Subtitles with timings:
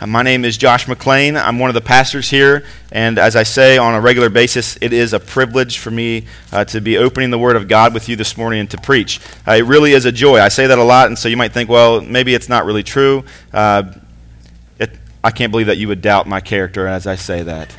[0.00, 1.36] Uh, my name is Josh McLean.
[1.36, 4.94] I'm one of the pastors here, and as I say on a regular basis, it
[4.94, 8.16] is a privilege for me uh, to be opening the Word of God with you
[8.16, 9.20] this morning and to preach.
[9.46, 10.40] Uh, it really is a joy.
[10.40, 12.82] I say that a lot, and so you might think, well, maybe it's not really
[12.82, 13.24] true.
[13.52, 13.92] Uh,
[14.78, 14.90] it,
[15.22, 17.76] I can't believe that you would doubt my character as I say that.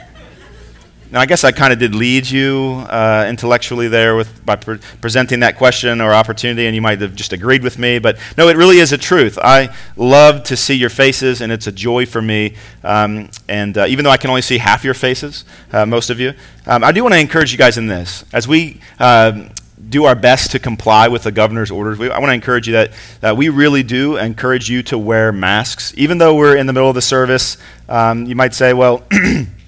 [1.12, 4.80] Now, I guess I kind of did lead you uh, intellectually there with, by pre-
[5.02, 8.00] presenting that question or opportunity, and you might have just agreed with me.
[8.00, 9.38] But no, it really is a truth.
[9.38, 12.56] I love to see your faces, and it's a joy for me.
[12.82, 15.44] Um, and uh, even though I can only see half your faces,
[15.74, 16.34] uh, most of you,
[16.66, 18.24] um, I do want to encourage you guys in this.
[18.32, 19.50] As we um,
[19.90, 22.00] do our best to comply with the governor's orders.
[22.00, 25.34] We, I want to encourage you that, that we really do encourage you to wear
[25.34, 25.94] masks.
[25.98, 27.58] Even though we're in the middle of the service,
[27.90, 29.04] um, you might say, well,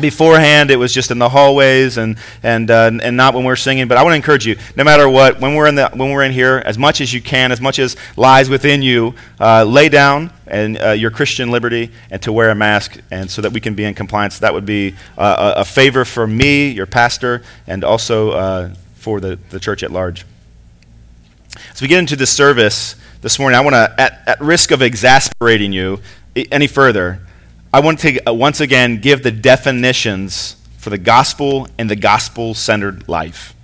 [0.00, 3.88] beforehand it was just in the hallways and and uh, and not when we're singing.
[3.88, 6.22] But i want to encourage you no matter what when we're in the when we're
[6.22, 9.88] in here as much as you can as much as lies within you uh, lay
[9.88, 13.60] down and uh, your christian liberty and to wear a mask and so that we
[13.60, 14.38] can be in compliance.
[14.38, 19.20] That would be uh, a, a, favor for me your pastor and also uh, for
[19.20, 20.24] the, the church at large.
[21.72, 24.82] As we get into the service this morning i want to at, at risk of
[24.82, 26.00] exasperating you
[26.50, 27.20] any further
[27.74, 32.52] I want to uh, once again give the definitions for the gospel and the gospel
[32.52, 33.54] centered life.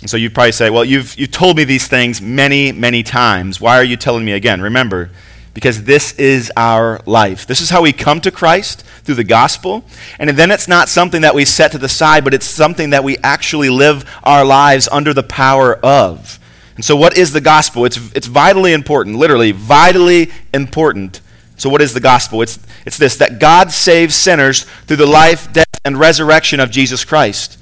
[0.00, 3.60] And so you'd probably say, well, you've, you've told me these things many, many times.
[3.60, 4.60] Why are you telling me again?
[4.60, 5.10] Remember,
[5.54, 7.46] because this is our life.
[7.46, 9.84] This is how we come to Christ through the gospel.
[10.18, 13.04] And then it's not something that we set to the side, but it's something that
[13.04, 16.40] we actually live our lives under the power of.
[16.74, 17.84] And so, what is the gospel?
[17.84, 21.20] It's, it's vitally important, literally, vitally important
[21.58, 22.40] so, what is the gospel?
[22.40, 27.04] It's, it's this that God saves sinners through the life, death, and resurrection of Jesus
[27.04, 27.58] Christ.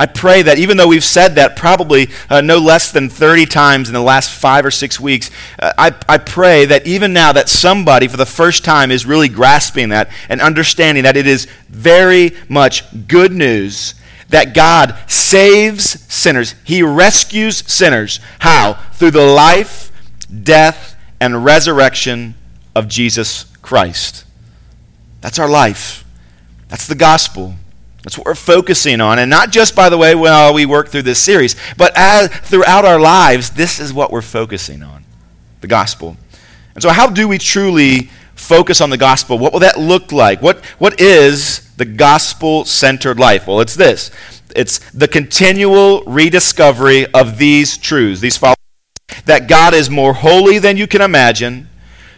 [0.00, 3.88] I pray that even though we've said that probably uh, no less than 30 times
[3.88, 7.48] in the last five or six weeks, uh, I, I pray that even now that
[7.48, 12.32] somebody for the first time is really grasping that and understanding that it is very
[12.48, 13.94] much good news
[14.28, 16.54] that God saves sinners.
[16.64, 18.20] He rescues sinners.
[18.40, 18.74] How?
[18.94, 19.92] Through the life,
[20.42, 22.35] death, and resurrection
[22.76, 24.26] of Jesus Christ.
[25.22, 26.04] That's our life.
[26.68, 27.54] That's the gospel.
[28.02, 29.18] That's what we're focusing on.
[29.18, 32.84] And not just, by the way, while we work through this series, but as, throughout
[32.84, 35.04] our lives, this is what we're focusing on
[35.62, 36.18] the gospel.
[36.74, 39.38] And so, how do we truly focus on the gospel?
[39.38, 40.42] What will that look like?
[40.42, 43.46] What, what is the gospel centered life?
[43.46, 44.10] Well, it's this
[44.54, 48.56] it's the continual rediscovery of these truths, these following
[49.24, 51.68] that God is more holy than you can imagine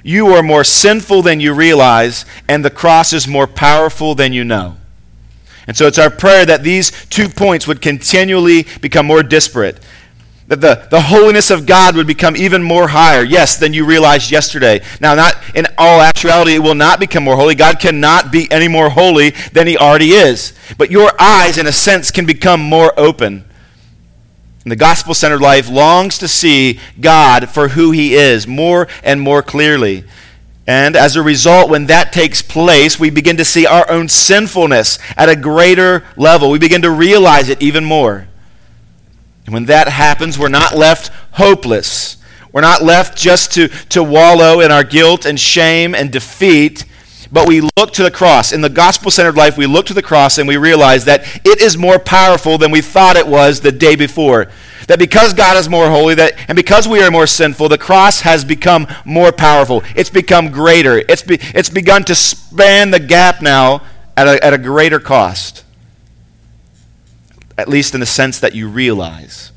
[0.03, 4.45] you are more sinful than you realize, and the cross is more powerful than you
[4.45, 4.77] know.
[5.67, 9.81] And so it's our prayer that these two points would continually become more disparate.
[10.47, 14.31] That the, the holiness of God would become even more higher, yes, than you realized
[14.31, 14.81] yesterday.
[14.99, 17.55] Now, not in all actuality, it will not become more holy.
[17.55, 20.55] God cannot be any more holy than he already is.
[20.79, 23.45] But your eyes, in a sense, can become more open.
[24.69, 29.19] And the gospel centered life longs to see God for who he is more and
[29.19, 30.05] more clearly.
[30.67, 34.99] And as a result, when that takes place, we begin to see our own sinfulness
[35.17, 36.51] at a greater level.
[36.51, 38.29] We begin to realize it even more.
[39.47, 42.19] And when that happens, we're not left hopeless.
[42.53, 46.85] We're not left just to, to wallow in our guilt and shame and defeat,
[47.31, 48.53] but we look to the cross.
[48.53, 51.61] In the gospel centered life, we look to the cross and we realize that it
[51.61, 54.51] is more powerful than we thought it was the day before.
[54.87, 58.23] That because God is more holy that, and because we are more sinful, the cross
[58.23, 59.83] has become more powerful.
[59.95, 60.99] It's become greater.
[60.99, 63.83] It's, be, it's begun to span the gap now
[64.17, 65.65] at a, at a greater cost,
[67.59, 69.53] at least in the sense that you realize.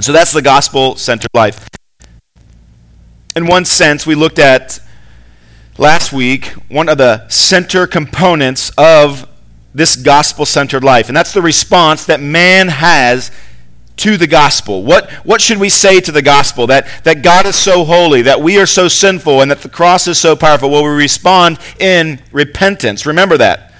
[0.00, 1.68] So that's the gospel centered life.
[3.36, 4.80] In one sense, we looked at
[5.80, 9.26] last week one of the center components of
[9.72, 13.30] this gospel centered life, and that's the response that man has
[13.96, 14.82] to the gospel.
[14.82, 16.66] What, what should we say to the gospel?
[16.66, 20.06] That, that God is so holy, that we are so sinful, and that the cross
[20.06, 20.70] is so powerful.
[20.70, 23.06] Well, we respond in repentance.
[23.06, 23.72] Remember that.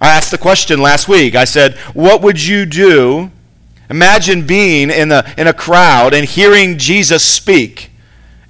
[0.00, 1.34] I asked the question last week.
[1.34, 3.30] I said, What would you do?
[3.88, 7.87] Imagine being in a, in a crowd and hearing Jesus speak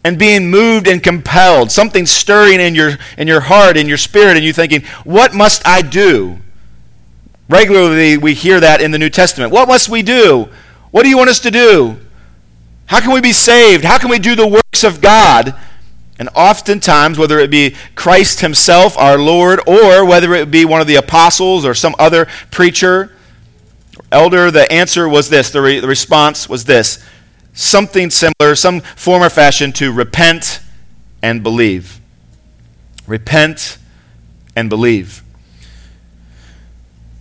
[0.09, 4.39] and being moved and compelled, something stirring in your, in your heart, in your spirit,
[4.39, 6.39] and you thinking, What must I do?
[7.47, 9.53] Regularly, we hear that in the New Testament.
[9.53, 10.49] What must we do?
[10.93, 11.99] What do you want us to do?
[12.87, 13.85] How can we be saved?
[13.85, 15.55] How can we do the works of God?
[16.19, 20.87] And oftentimes, whether it be Christ Himself, our Lord, or whether it be one of
[20.87, 23.15] the apostles or some other preacher,
[24.11, 25.51] elder, the answer was this.
[25.51, 27.05] The, re- the response was this
[27.59, 30.61] something similar, some form or fashion to repent
[31.23, 32.01] and believe.
[33.07, 33.79] Repent
[34.55, 35.23] and believe.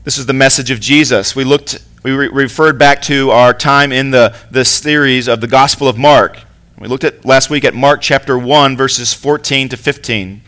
[0.04, 1.36] This is the message of Jesus.
[1.36, 5.48] We looked we re- referred back to our time in the, the series of the
[5.48, 6.40] Gospel of Mark.
[6.78, 10.42] We looked at last week at Mark chapter 1 verses 14 to 15.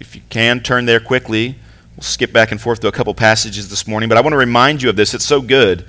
[0.00, 1.54] If you can turn there quickly.
[1.96, 4.38] We'll skip back and forth to a couple passages this morning, but I want to
[4.38, 5.14] remind you of this.
[5.14, 5.86] It's so good.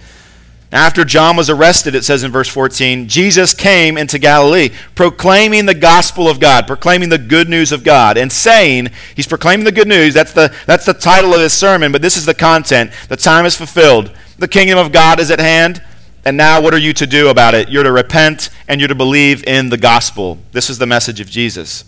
[0.71, 5.73] After John was arrested, it says in verse 14, Jesus came into Galilee, proclaiming the
[5.73, 9.87] gospel of God, proclaiming the good news of God, and saying, He's proclaiming the good
[9.87, 10.13] news.
[10.13, 12.91] That's the, that's the title of his sermon, but this is the content.
[13.07, 14.11] The time is fulfilled.
[14.37, 15.81] The kingdom of God is at hand.
[16.25, 17.69] And now, what are you to do about it?
[17.69, 20.37] You're to repent and you're to believe in the gospel.
[20.51, 21.85] This is the message of Jesus.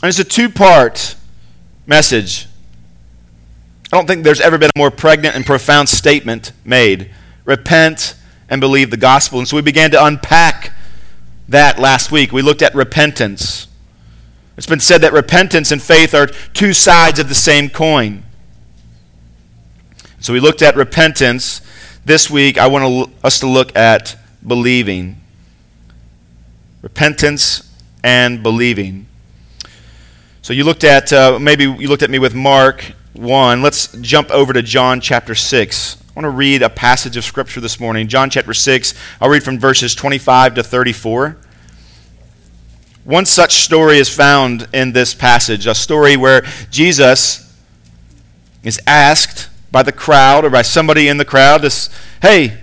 [0.00, 1.16] And it's a two part
[1.86, 2.46] message.
[3.92, 7.10] I don't think there's ever been a more pregnant and profound statement made.
[7.44, 8.14] Repent
[8.48, 9.38] and believe the gospel.
[9.38, 10.72] And so we began to unpack
[11.48, 12.32] that last week.
[12.32, 13.68] We looked at repentance.
[14.56, 18.22] It's been said that repentance and faith are two sides of the same coin.
[20.20, 21.60] So we looked at repentance.
[22.04, 25.20] This week, I want us to look at believing.
[26.82, 27.70] Repentance
[28.02, 29.06] and believing.
[30.42, 33.62] So you looked at, uh, maybe you looked at me with Mark 1.
[33.62, 36.03] Let's jump over to John chapter 6.
[36.14, 38.06] I want to read a passage of Scripture this morning.
[38.06, 38.94] John chapter 6.
[39.20, 41.36] I'll read from verses 25 to 34.
[43.02, 47.52] One such story is found in this passage a story where Jesus
[48.62, 51.90] is asked by the crowd or by somebody in the crowd, to,
[52.22, 52.60] Hey,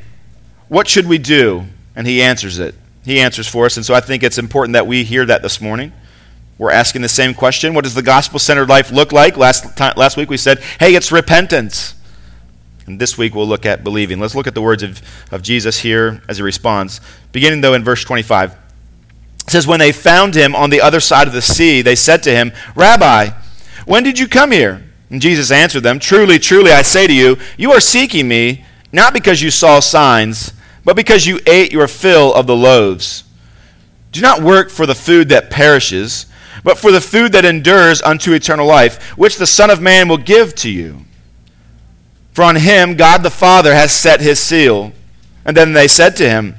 [0.69, 1.65] what should we do?
[1.93, 2.73] And he answers it.
[3.03, 3.75] He answers for us.
[3.75, 5.91] And so I think it's important that we hear that this morning.
[6.57, 7.73] We're asking the same question.
[7.73, 9.35] What does the gospel centered life look like?
[9.35, 11.95] Last, time, last week we said, hey, it's repentance.
[12.85, 14.19] And this week we'll look at believing.
[14.19, 15.01] Let's look at the words of,
[15.31, 17.01] of Jesus here as he responds.
[17.31, 18.51] Beginning, though, in verse 25.
[18.51, 22.23] It says, When they found him on the other side of the sea, they said
[22.23, 23.29] to him, Rabbi,
[23.85, 24.83] when did you come here?
[25.09, 29.13] And Jesus answered them, Truly, truly, I say to you, you are seeking me, not
[29.13, 33.23] because you saw signs, but because you ate your fill of the loaves.
[34.11, 36.25] Do not work for the food that perishes
[36.63, 40.17] but for the food that endures unto eternal life, which the Son of Man will
[40.17, 41.05] give to you.
[42.31, 44.93] For on him God the Father has set his seal.
[45.45, 46.55] And then they said to him,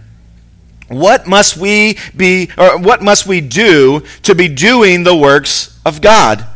[0.88, 6.00] What must we be or what must we do to be doing the works of
[6.00, 6.46] God?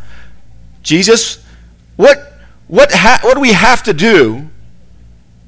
[0.83, 1.45] Jesus,
[1.97, 2.35] what
[2.69, 4.49] what ha- what do we have to do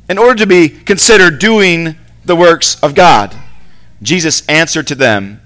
[0.08, 3.36] in order to be considered doing the works of God?
[4.02, 5.40] Jesus answered to them,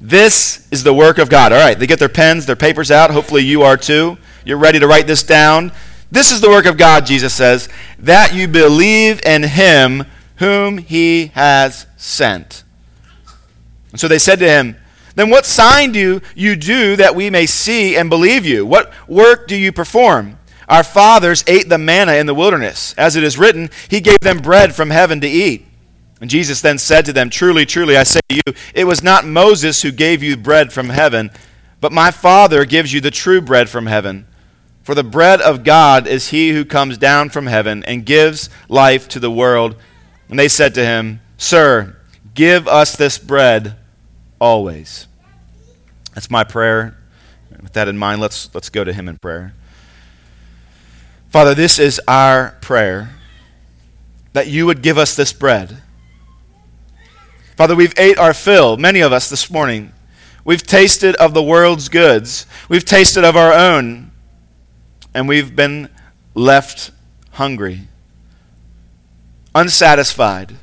[0.00, 1.52] this is the work of God.
[1.52, 3.10] All right, they get their pens, their papers out.
[3.10, 4.18] Hopefully, you are too.
[4.44, 5.72] You're ready to write this down.
[6.16, 7.68] This is the work of God, Jesus says,
[7.98, 10.04] that you believe in him
[10.36, 12.64] whom he has sent.
[13.90, 14.76] And so they said to him,
[15.14, 18.64] Then what sign do you do that we may see and believe you?
[18.64, 20.38] What work do you perform?
[20.70, 22.94] Our fathers ate the manna in the wilderness.
[22.96, 25.66] As it is written, He gave them bread from heaven to eat.
[26.22, 29.26] And Jesus then said to them, Truly, truly, I say to you, it was not
[29.26, 31.30] Moses who gave you bread from heaven,
[31.82, 34.26] but my Father gives you the true bread from heaven.
[34.86, 39.08] For the bread of God is he who comes down from heaven and gives life
[39.08, 39.74] to the world.
[40.28, 41.96] And they said to him, Sir,
[42.34, 43.74] give us this bread
[44.40, 45.08] always.
[46.14, 46.96] That's my prayer.
[47.60, 49.54] With that in mind, let's, let's go to him in prayer.
[51.30, 53.10] Father, this is our prayer
[54.34, 55.82] that you would give us this bread
[57.56, 59.92] Father, we've ate our fill, many of us this morning.
[60.44, 62.46] We've tasted of the world's goods.
[62.68, 64.05] We've tasted of our own.
[65.16, 65.88] And we've been
[66.34, 66.90] left
[67.30, 67.88] hungry,
[69.54, 70.56] unsatisfied.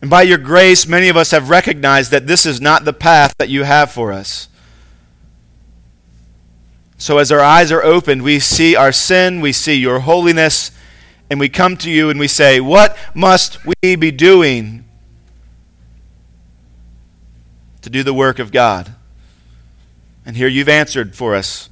[0.00, 3.36] And by your grace, many of us have recognized that this is not the path
[3.38, 4.48] that you have for us.
[6.98, 10.72] So, as our eyes are opened, we see our sin, we see your holiness,
[11.30, 14.84] and we come to you and we say, What must we be doing
[17.82, 18.92] to do the work of God?
[20.26, 21.68] And here you've answered for us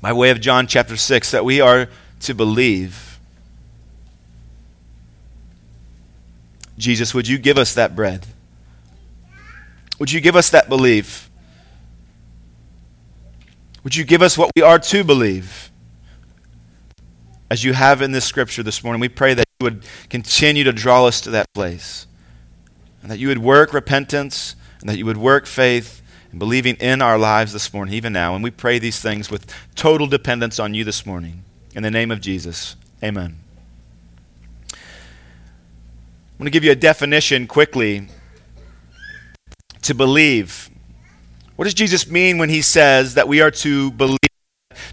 [0.00, 1.88] by way of John chapter 6 that we are
[2.20, 3.18] to believe.
[6.78, 8.26] Jesus, would you give us that bread?
[9.98, 11.30] Would you give us that belief?
[13.84, 15.70] Would you give us what we are to believe?
[17.50, 20.72] as you have in this scripture this morning, we pray that you would continue to
[20.72, 22.06] draw us to that place.
[23.02, 25.99] And that you would work repentance and that you would work faith
[26.30, 28.34] and believing in our lives this morning, even now.
[28.34, 31.44] And we pray these things with total dependence on you this morning.
[31.74, 33.36] In the name of Jesus, amen.
[34.72, 34.78] I'm
[36.38, 38.08] going to give you a definition quickly
[39.82, 40.70] to believe.
[41.56, 44.16] What does Jesus mean when he says that we are to believe?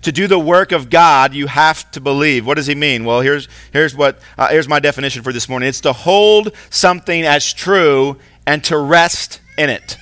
[0.02, 2.46] To do the work of God, you have to believe.
[2.46, 3.06] What does he mean?
[3.06, 7.24] Well, here's, here's, what, uh, here's my definition for this morning it's to hold something
[7.24, 9.98] as true and to rest in it.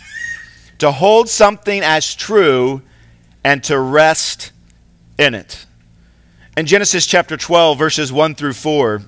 [0.79, 2.82] To hold something as true
[3.44, 4.51] and to rest
[5.17, 5.65] in it.
[6.58, 9.01] In Genesis chapter 12, verses 1 through 4,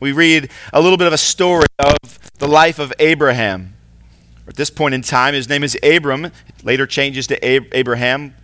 [0.00, 1.96] we read a little bit of a story of
[2.38, 3.74] the life of Abraham.
[4.48, 6.32] At this point in time, his name is Abram.
[6.64, 8.34] later changes to Ab- Abraham.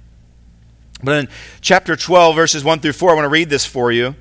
[1.03, 1.29] But in
[1.61, 4.09] chapter 12, verses 1 through 4, I want to read this for you.
[4.09, 4.15] It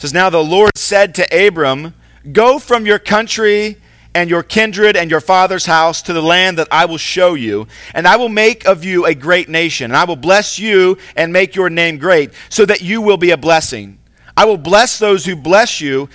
[0.00, 1.94] says, Now the Lord said to Abram,
[2.32, 3.76] Go from your country
[4.14, 7.66] and your kindred and your father's house to the land that I will show you,
[7.94, 11.32] and I will make of you a great nation, and I will bless you and
[11.32, 13.98] make your name great, so that you will be a blessing.
[14.36, 16.08] I will bless those who bless you,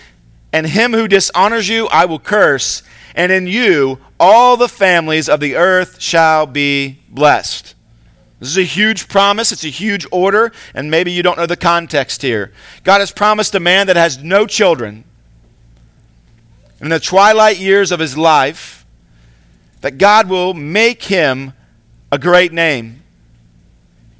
[0.53, 2.83] and him who dishonors you I will curse,
[3.15, 7.75] and in you all the families of the earth shall be blessed.
[8.39, 9.51] This is a huge promise.
[9.51, 12.51] It's a huge order, and maybe you don't know the context here.
[12.83, 15.03] God has promised a man that has no children
[16.81, 18.85] in the twilight years of his life
[19.81, 21.53] that God will make him
[22.11, 23.03] a great name.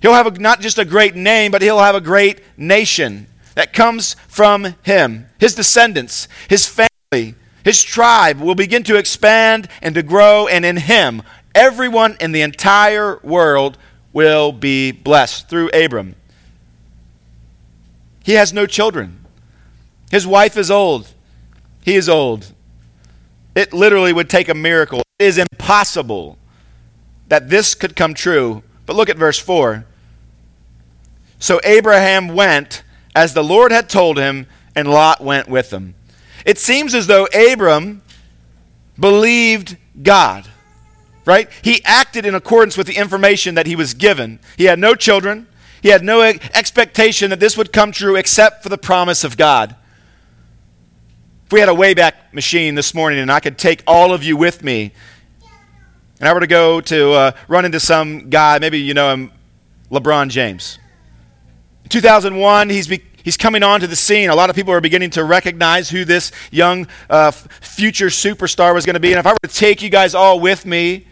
[0.01, 3.73] He'll have a, not just a great name, but he'll have a great nation that
[3.73, 5.27] comes from him.
[5.39, 10.77] His descendants, his family, his tribe will begin to expand and to grow, and in
[10.77, 11.23] him,
[11.55, 13.77] everyone in the entire world
[14.13, 16.15] will be blessed through Abram.
[18.23, 19.25] He has no children.
[20.11, 21.07] His wife is old.
[21.87, 22.51] He is old.
[23.55, 25.03] It literally would take a miracle.
[25.19, 26.37] It is impossible
[27.29, 28.61] that this could come true.
[28.85, 29.85] But look at verse 4.
[31.39, 32.83] So Abraham went
[33.15, 35.95] as the Lord had told him, and Lot went with him.
[36.45, 38.01] It seems as though Abram
[38.99, 40.45] believed God,
[41.23, 41.49] right?
[41.61, 44.39] He acted in accordance with the information that he was given.
[44.57, 45.47] He had no children,
[45.81, 49.77] he had no expectation that this would come true except for the promise of God.
[51.47, 54.35] If we had a Wayback Machine this morning and I could take all of you
[54.35, 54.91] with me,
[56.19, 59.31] and I were to go to uh, run into some guy, maybe you know him,
[59.89, 60.77] LeBron James.
[61.85, 64.29] In 2001, he's be- he's coming onto the scene.
[64.29, 68.85] A lot of people are beginning to recognize who this young uh, future superstar was
[68.85, 69.13] going to be.
[69.13, 71.07] And if I were to take you guys all with me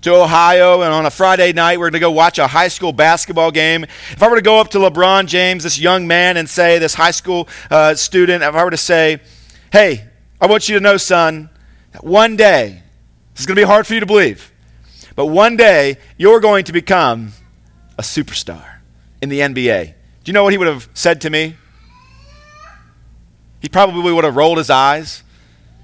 [0.00, 2.92] to Ohio and on a Friday night we're going to go watch a high school
[2.92, 6.48] basketball game, if I were to go up to LeBron James, this young man, and
[6.48, 9.20] say, this high school uh, student, if I were to say,
[9.72, 10.04] hey,
[10.40, 11.50] I want you to know, son,
[11.92, 12.82] that one day,
[13.32, 14.52] this is going to be hard for you to believe,
[15.16, 17.32] but one day you're going to become
[17.98, 18.78] a superstar
[19.20, 19.86] in the NBA.
[19.86, 21.56] Do you know what he would have said to me?
[23.60, 25.22] He probably would have rolled his eyes.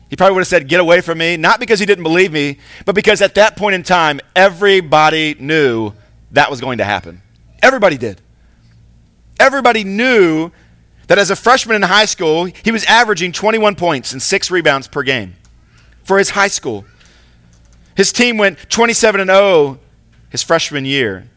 [0.09, 1.37] He probably would have said, Get away from me.
[1.37, 5.93] Not because he didn't believe me, but because at that point in time, everybody knew
[6.31, 7.21] that was going to happen.
[7.63, 8.21] Everybody did.
[9.41, 10.53] Everybody knew
[11.07, 14.89] that as a freshman in high school, he was averaging 21 points and six rebounds
[14.89, 15.35] per game
[16.03, 16.85] for his high school.
[17.97, 19.79] His team went 27 and 0
[20.31, 21.29] his freshman year.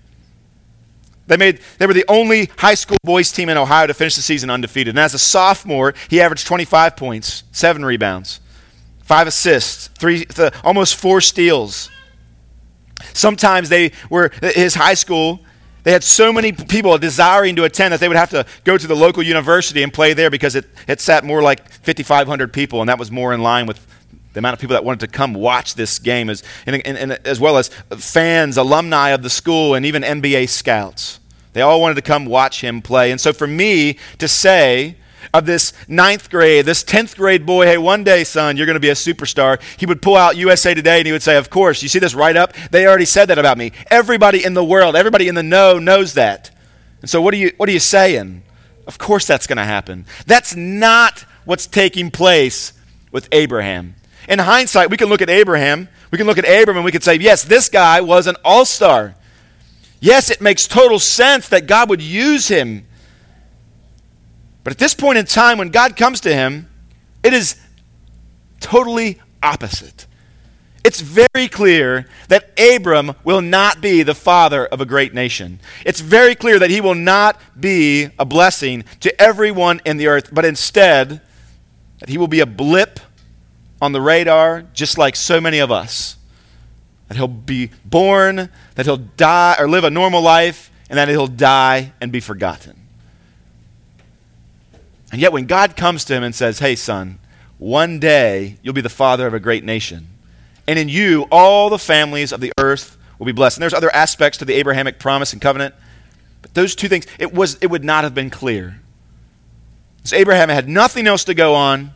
[1.28, 4.22] They, made, they were the only high school boys team in Ohio to finish the
[4.22, 4.92] season undefeated.
[4.92, 8.40] And as a sophomore, he averaged 25 points, seven rebounds,
[9.04, 11.92] five assists, three, th- almost four steals.
[13.14, 15.42] Sometimes they were his high school.
[15.88, 18.88] They had so many people desiring to attend that they would have to go to
[18.88, 22.90] the local university and play there because it, it sat more like 5,500 people, and
[22.90, 23.88] that was more in line with
[24.34, 27.12] the amount of people that wanted to come watch this game, as, and, and, and
[27.26, 31.22] as well as fans, alumni of the school, and even NBA scouts.
[31.54, 33.10] They all wanted to come watch him play.
[33.10, 34.98] And so for me to say,
[35.34, 38.80] of this ninth grade, this 10th grade boy, hey, one day, son, you're going to
[38.80, 39.62] be a superstar.
[39.78, 42.16] He would pull out USA Today and he would say, Of course, you see this
[42.16, 42.54] write up?
[42.72, 43.72] They already said that about me.
[43.92, 46.52] Everybody in the world, everybody in the know knows that.
[47.02, 48.44] And so what are you, what are you saying?
[48.88, 50.06] Of course that's going to happen.
[50.26, 52.74] That's not what's taking place
[53.12, 53.96] with Abraham.
[54.28, 57.02] In hindsight, we can look at Abraham, we can look at Abram, and we can
[57.02, 59.16] say, yes, this guy was an all star.
[60.00, 62.87] Yes, it makes total sense that God would use him.
[64.68, 66.68] But at this point in time, when God comes to him,
[67.24, 67.56] it is
[68.60, 70.08] totally opposite.
[70.84, 75.62] It's very clear that Abram will not be the father of a great nation.
[75.86, 80.32] It's very clear that he will not be a blessing to everyone in the earth,
[80.34, 81.22] but instead,
[82.00, 83.00] that he will be a blip
[83.82, 86.18] on the radar, just like so many of us.
[87.08, 91.28] That he'll be born, that he'll die or live a normal life, and that he'll
[91.28, 92.87] die and be forgotten.
[95.12, 97.20] And yet, when God comes to him and says, Hey, son,
[97.58, 100.08] one day you'll be the father of a great nation,
[100.68, 103.58] and in you all the families of the earth will be blessed.
[103.58, 105.74] And there's other aspects to the Abrahamic promise and covenant,
[106.42, 108.80] but those two things, it, was, it would not have been clear.
[110.04, 111.92] So Abraham had nothing else to go on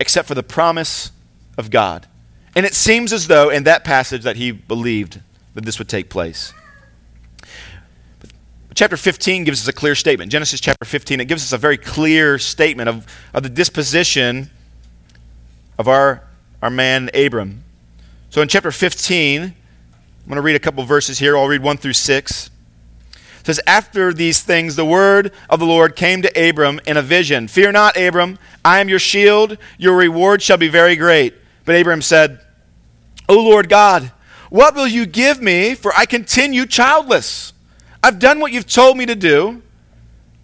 [0.00, 1.12] except for the promise
[1.56, 2.06] of God.
[2.54, 5.20] And it seems as though in that passage that he believed
[5.54, 6.52] that this would take place.
[8.74, 10.32] Chapter 15 gives us a clear statement.
[10.32, 14.50] Genesis chapter 15, it gives us a very clear statement of, of the disposition
[15.78, 16.22] of our,
[16.62, 17.64] our man Abram.
[18.30, 19.54] So in chapter 15, I'm
[20.26, 21.36] going to read a couple verses here.
[21.36, 22.50] I'll read 1 through 6.
[23.40, 27.02] It says, After these things, the word of the Lord came to Abram in a
[27.02, 29.58] vision Fear not, Abram, I am your shield.
[29.76, 31.34] Your reward shall be very great.
[31.66, 32.40] But Abram said,
[33.28, 34.12] O Lord God,
[34.48, 35.74] what will you give me?
[35.74, 37.51] For I continue childless.
[38.02, 39.62] I've done what you've told me to do,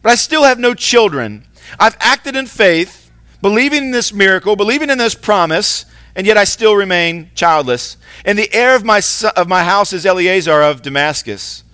[0.02, 1.44] but I still have no children.
[1.78, 3.10] I've acted in faith,
[3.42, 5.84] believing in this miracle, believing in this promise,
[6.14, 7.96] and yet I still remain childless.
[8.24, 9.00] And the heir of my,
[9.36, 11.64] of my house is Eliezer of Damascus.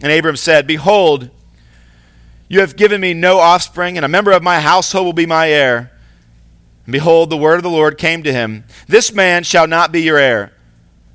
[0.00, 1.30] And Abram said, Behold,
[2.48, 5.48] you have given me no offspring, and a member of my household will be my
[5.48, 5.92] heir.
[6.86, 10.02] And behold, the word of the Lord came to him This man shall not be
[10.02, 10.52] your heir.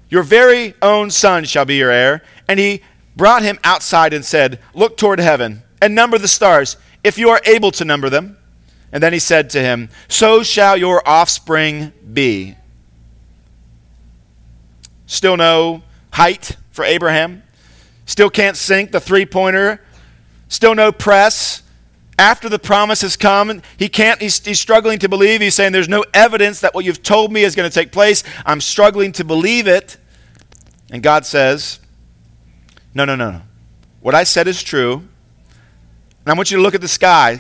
[0.10, 2.24] Your very own son shall be your heir.
[2.48, 2.82] And he
[3.20, 7.42] brought him outside and said, Look toward heaven and number the stars, if you are
[7.46, 8.38] able to number them.
[8.94, 12.56] And then he said to him, So shall your offspring be.
[15.06, 15.84] Still no
[16.14, 17.44] height for Abraham.
[18.06, 19.82] Still can't sink the three pointer.
[20.48, 21.62] Still no press.
[22.18, 25.42] After the promise has come, he can't, he's, he's struggling to believe.
[25.42, 28.24] He's saying, There's no evidence that what you've told me is going to take place.
[28.46, 29.98] I'm struggling to believe it.
[30.90, 31.80] And God says,
[32.94, 33.42] no, no, no, no.
[34.02, 34.94] What I said is true.
[34.96, 37.40] And I want you to look at the sky.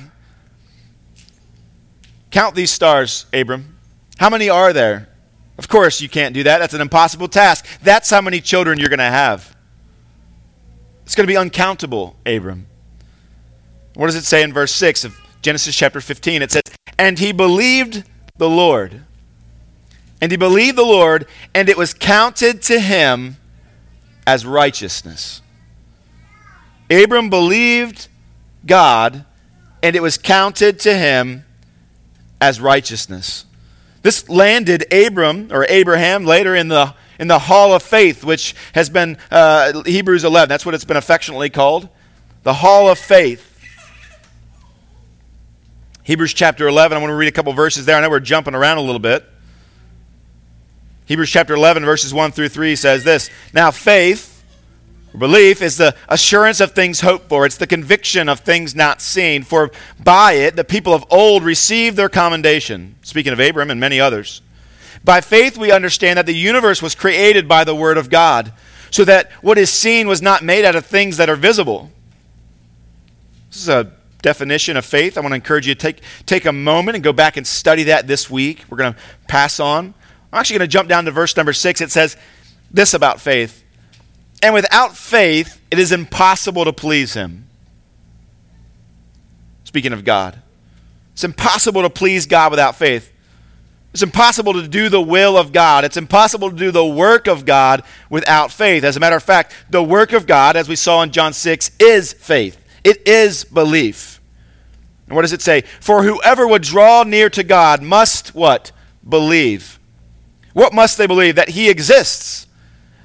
[2.32, 3.77] Count these stars, Abram.
[4.18, 5.10] How many are there?
[5.58, 6.60] Of course, you can't do that.
[6.60, 7.65] That's an impossible task.
[7.82, 9.56] That's how many children you're going to have.
[11.03, 12.68] It's going to be uncountable, Abram.
[13.96, 16.42] What does it say in verse 6 of Genesis chapter 15?
[16.42, 16.62] It says,
[16.98, 18.03] And he believed
[18.38, 19.01] the Lord.
[20.22, 23.38] And he believed the Lord, and it was counted to him
[24.29, 25.42] as righteousness.
[26.87, 28.09] Abram believed
[28.63, 29.25] God,
[29.81, 31.46] and it was counted to him
[32.39, 33.46] as righteousness.
[34.03, 38.87] This landed Abram or Abraham later in the in the Hall of Faith, which has
[38.87, 40.48] been uh, Hebrews 11.
[40.48, 41.89] That's what it's been affectionately called,
[42.44, 43.59] the Hall of Faith.
[46.03, 46.96] Hebrews chapter 11.
[46.96, 47.96] I want to read a couple verses there.
[47.96, 49.27] I know we're jumping around a little bit.
[51.09, 54.43] Hebrews chapter 11, verses 1 through 3 says this Now, faith,
[55.17, 59.41] belief, is the assurance of things hoped for, it's the conviction of things not seen.
[59.41, 62.95] For by it, the people of old received their commendation.
[63.01, 64.43] Speaking of Abram and many others.
[65.03, 68.53] By faith, we understand that the universe was created by the Word of God,
[68.91, 71.89] so that what is seen was not made out of things that are visible.
[73.50, 73.91] This is a
[74.22, 75.17] definition of faith.
[75.17, 77.85] I want to encourage you to take, take a moment and go back and study
[77.85, 78.63] that this week.
[78.69, 79.95] We're going to pass on.
[80.31, 81.81] I'm actually going to jump down to verse number six.
[81.81, 82.15] It says
[82.72, 83.63] this about faith.
[84.42, 87.48] And without faith, it is impossible to please him.
[89.63, 90.39] Speaking of God,
[91.13, 93.11] it's impossible to please God without faith.
[93.92, 95.83] It's impossible to do the will of God.
[95.83, 98.83] It's impossible to do the work of God without faith.
[98.83, 101.72] As a matter of fact, the work of God, as we saw in John 6,
[101.79, 102.63] is faith.
[102.83, 104.22] It is belief.
[105.07, 105.61] And what does it say?
[105.79, 108.72] For whoever would draw near to God must what?
[109.07, 109.78] Believe
[110.53, 111.35] what must they believe?
[111.35, 112.48] That He exists.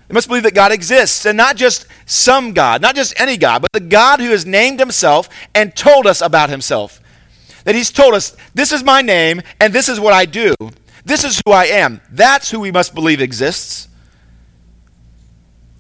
[0.09, 3.63] They must believe that God exists, and not just some God, not just any God,
[3.63, 7.01] but the God who has named Himself and told us about Himself.
[7.65, 10.55] That He's told us, this is my name, and this is what I do.
[11.07, 12.01] This is who I am.
[12.11, 13.89] That's who we must believe exists.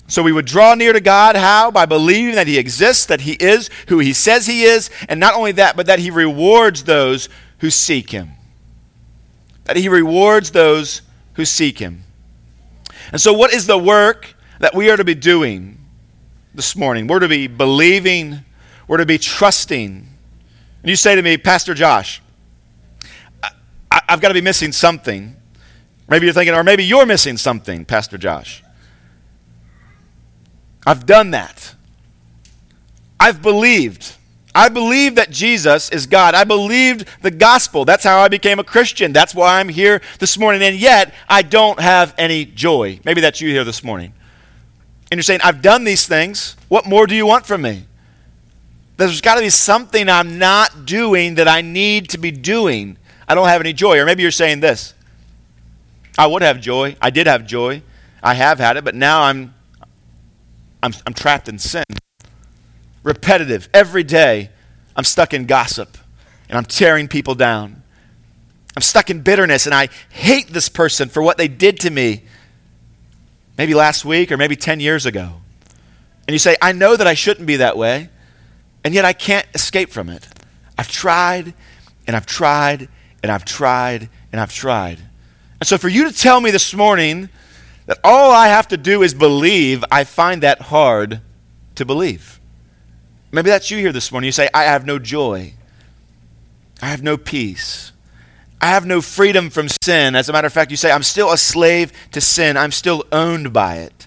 [0.06, 1.34] So we would draw near to God.
[1.34, 1.70] How?
[1.70, 5.34] By believing that He exists, that He is who He says He is, and not
[5.34, 8.32] only that, but that He rewards those who seek Him.
[9.64, 11.02] That He rewards those
[11.34, 12.04] who seek him.
[13.12, 15.78] And so, what is the work that we are to be doing
[16.54, 17.06] this morning?
[17.06, 18.44] We're to be believing,
[18.88, 20.08] we're to be trusting.
[20.82, 22.22] And you say to me, Pastor Josh,
[23.42, 25.36] I, have got to be missing something.
[26.08, 28.62] Maybe you're thinking, or maybe you're missing something, Pastor Josh.
[30.86, 31.74] I've done that.
[33.18, 34.16] I've believed.
[34.54, 36.34] I believe that Jesus is God.
[36.34, 37.84] I believed the gospel.
[37.84, 39.12] That's how I became a Christian.
[39.12, 40.62] That's why I'm here this morning.
[40.62, 43.00] And yet, I don't have any joy.
[43.04, 44.12] Maybe that's you here this morning.
[45.10, 46.56] And you're saying, I've done these things.
[46.68, 47.84] What more do you want from me?
[48.96, 52.96] There's got to be something I'm not doing that I need to be doing.
[53.26, 53.98] I don't have any joy.
[53.98, 54.94] Or maybe you're saying this
[56.16, 56.96] I would have joy.
[57.02, 57.82] I did have joy.
[58.22, 59.52] I have had it, but now I'm,
[60.82, 61.84] I'm, I'm trapped in sin.
[63.04, 63.68] Repetitive.
[63.72, 64.50] Every day,
[64.96, 65.96] I'm stuck in gossip
[66.48, 67.82] and I'm tearing people down.
[68.76, 72.24] I'm stuck in bitterness and I hate this person for what they did to me
[73.56, 75.34] maybe last week or maybe 10 years ago.
[76.26, 78.08] And you say, I know that I shouldn't be that way,
[78.82, 80.26] and yet I can't escape from it.
[80.78, 81.54] I've tried
[82.06, 82.88] and I've tried
[83.22, 84.98] and I've tried and I've tried.
[85.60, 87.28] And so for you to tell me this morning
[87.86, 91.20] that all I have to do is believe, I find that hard
[91.76, 92.40] to believe.
[93.34, 94.26] Maybe that's you here this morning.
[94.26, 95.54] You say, I have no joy.
[96.80, 97.90] I have no peace.
[98.60, 100.14] I have no freedom from sin.
[100.14, 102.56] As a matter of fact, you say, I'm still a slave to sin.
[102.56, 104.06] I'm still owned by it.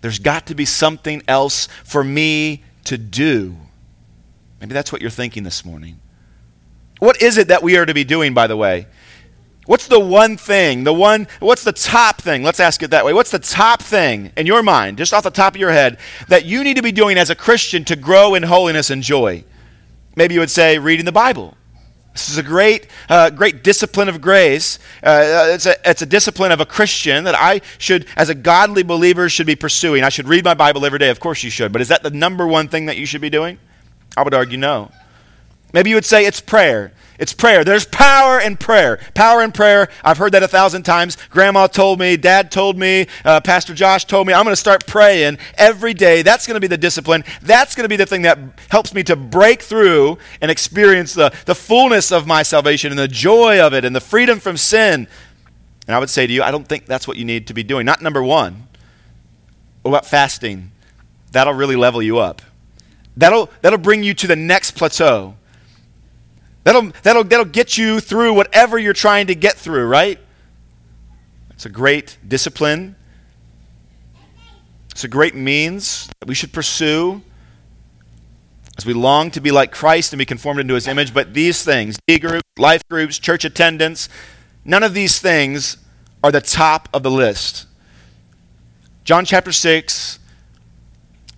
[0.00, 3.56] There's got to be something else for me to do.
[4.60, 6.00] Maybe that's what you're thinking this morning.
[7.00, 8.86] What is it that we are to be doing, by the way?
[9.66, 12.42] What's the one thing, the one, what's the top thing?
[12.42, 13.14] Let's ask it that way.
[13.14, 15.98] What's the top thing in your mind, just off the top of your head,
[16.28, 19.44] that you need to be doing as a Christian to grow in holiness and joy?
[20.16, 21.56] Maybe you would say reading the Bible.
[22.12, 24.78] This is a great, uh, great discipline of grace.
[25.02, 28.84] Uh, it's, a, it's a discipline of a Christian that I should, as a godly
[28.84, 30.04] believer, should be pursuing.
[30.04, 31.08] I should read my Bible every day.
[31.08, 31.72] Of course you should.
[31.72, 33.58] But is that the number one thing that you should be doing?
[34.16, 34.92] I would argue no.
[35.72, 36.92] Maybe you would say it's prayer.
[37.18, 37.62] It's prayer.
[37.62, 38.98] There's power in prayer.
[39.14, 39.88] Power in prayer.
[40.02, 41.16] I've heard that a thousand times.
[41.30, 44.32] Grandma told me, Dad told me, uh, Pastor Josh told me.
[44.32, 46.22] I'm going to start praying every day.
[46.22, 47.22] That's going to be the discipline.
[47.40, 51.32] That's going to be the thing that helps me to break through and experience the,
[51.46, 55.06] the fullness of my salvation and the joy of it and the freedom from sin.
[55.86, 57.62] And I would say to you, I don't think that's what you need to be
[57.62, 57.86] doing.
[57.86, 58.66] Not number one.
[59.82, 60.72] What about fasting?
[61.30, 62.42] That'll really level you up.
[63.16, 65.36] That'll, that'll bring you to the next plateau.
[66.64, 70.18] That'll, that'll, that'll get you through whatever you're trying to get through, right?
[71.50, 72.96] It's a great discipline.
[74.90, 77.22] It's a great means that we should pursue
[78.76, 81.12] as we long to be like Christ and be conformed into his image.
[81.12, 84.08] But these things, D groups, life groups, church attendance,
[84.64, 85.76] none of these things
[86.22, 87.66] are the top of the list.
[89.04, 90.18] John chapter 6,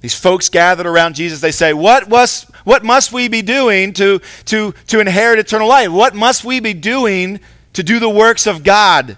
[0.01, 4.21] these folks gathered around Jesus, they say, What was what must we be doing to,
[4.47, 5.89] to, to inherit eternal life?
[5.89, 7.39] What must we be doing
[7.75, 9.17] to do the works of God?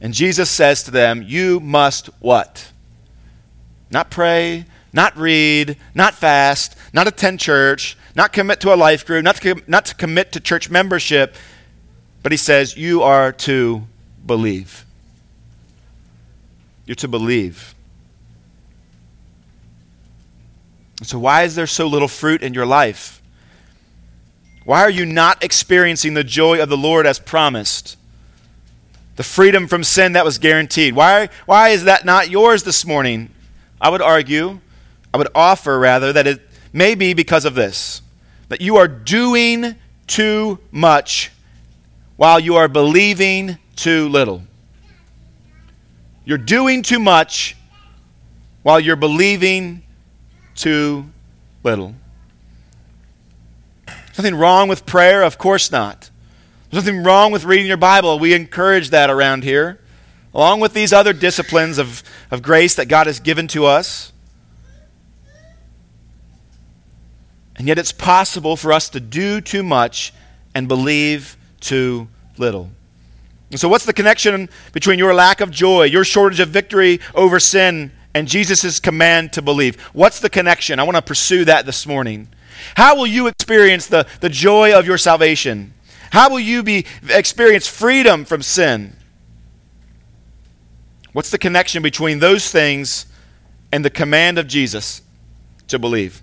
[0.00, 2.72] And Jesus says to them, You must what?
[3.90, 9.22] Not pray, not read, not fast, not attend church, not commit to a life group,
[9.22, 11.36] not to, not to commit to church membership,
[12.22, 13.86] but he says, You are to
[14.24, 14.86] believe.
[16.86, 17.75] You're to believe.
[21.02, 23.20] So, why is there so little fruit in your life?
[24.64, 27.96] Why are you not experiencing the joy of the Lord as promised?
[29.16, 30.94] The freedom from sin that was guaranteed.
[30.94, 33.30] Why, why is that not yours this morning?
[33.80, 34.60] I would argue,
[35.14, 36.40] I would offer rather, that it
[36.72, 38.02] may be because of this
[38.48, 39.74] that you are doing
[40.06, 41.32] too much
[42.16, 44.42] while you are believing too little.
[46.24, 47.56] You're doing too much
[48.62, 49.82] while you're believing
[50.56, 51.06] too
[51.62, 51.94] little.
[54.18, 55.22] Nothing wrong with prayer?
[55.22, 56.10] Of course not.
[56.70, 58.18] There's nothing wrong with reading your Bible.
[58.18, 59.78] We encourage that around here,
[60.34, 64.12] along with these other disciplines of, of grace that God has given to us.
[67.56, 70.12] And yet, it's possible for us to do too much
[70.54, 72.70] and believe too little.
[73.50, 77.40] And so, what's the connection between your lack of joy, your shortage of victory over
[77.40, 79.78] sin, and Jesus' command to believe.
[79.92, 80.80] What's the connection?
[80.80, 82.28] I want to pursue that this morning.
[82.74, 85.74] How will you experience the, the joy of your salvation?
[86.12, 88.96] How will you be experience freedom from sin?
[91.12, 93.04] What's the connection between those things
[93.70, 95.02] and the command of Jesus
[95.68, 96.22] to believe?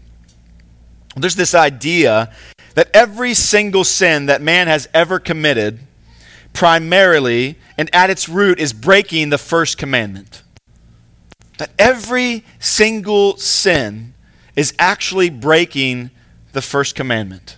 [1.16, 2.34] There's this idea
[2.74, 5.80] that every single sin that man has ever committed
[6.54, 10.43] primarily and at its root is breaking the first commandment
[11.64, 14.14] that every single sin
[14.54, 16.12] is actually breaking
[16.52, 17.56] the first commandment.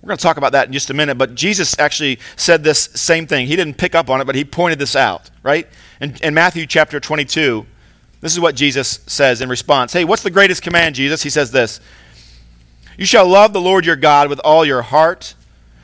[0.00, 2.84] We're going to talk about that in just a minute, but Jesus actually said this
[2.94, 3.48] same thing.
[3.48, 5.66] He didn't pick up on it, but he pointed this out, right?
[6.00, 7.66] In, in Matthew chapter 22,
[8.20, 9.92] this is what Jesus says in response.
[9.92, 11.24] Hey, what's the greatest command, Jesus?
[11.24, 11.80] He says this
[12.96, 15.34] You shall love the Lord your God with all your heart,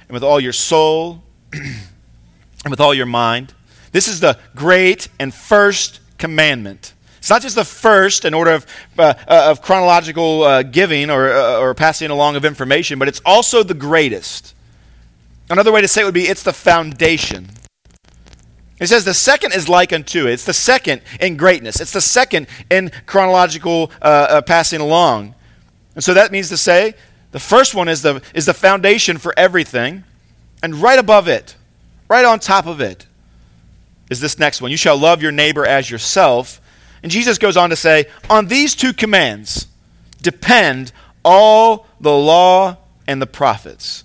[0.07, 3.53] and with all your soul, and with all your mind.
[3.91, 6.95] This is the great and first commandment.
[7.23, 8.67] It's not just the first in order of,
[8.99, 13.21] uh, uh, of chronological uh, giving or, uh, or passing along of information, but it's
[13.25, 14.57] also the greatest.
[15.49, 17.49] Another way to say it would be it's the foundation.
[18.81, 20.27] It says the second is like unto.
[20.27, 20.33] It.
[20.33, 21.81] It's the second in greatness.
[21.81, 25.37] It's the second in chronological uh, uh, passing along.
[25.95, 26.95] And so that means to say
[27.31, 30.03] the first one is the, is the foundation for everything.
[30.61, 31.55] And right above it,
[32.09, 33.07] right on top of it,
[34.11, 34.73] is this next one.
[34.73, 36.59] You shall love your neighbor as yourself.
[37.03, 39.67] And Jesus goes on to say, on these two commands
[40.21, 40.93] depend
[41.25, 44.05] all the law and the prophets.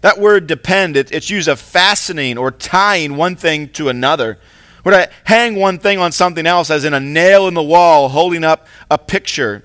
[0.00, 4.38] That word depend, it, it's used of fastening or tying one thing to another.
[4.84, 8.08] Or to hang one thing on something else, as in a nail in the wall
[8.08, 9.64] holding up a picture,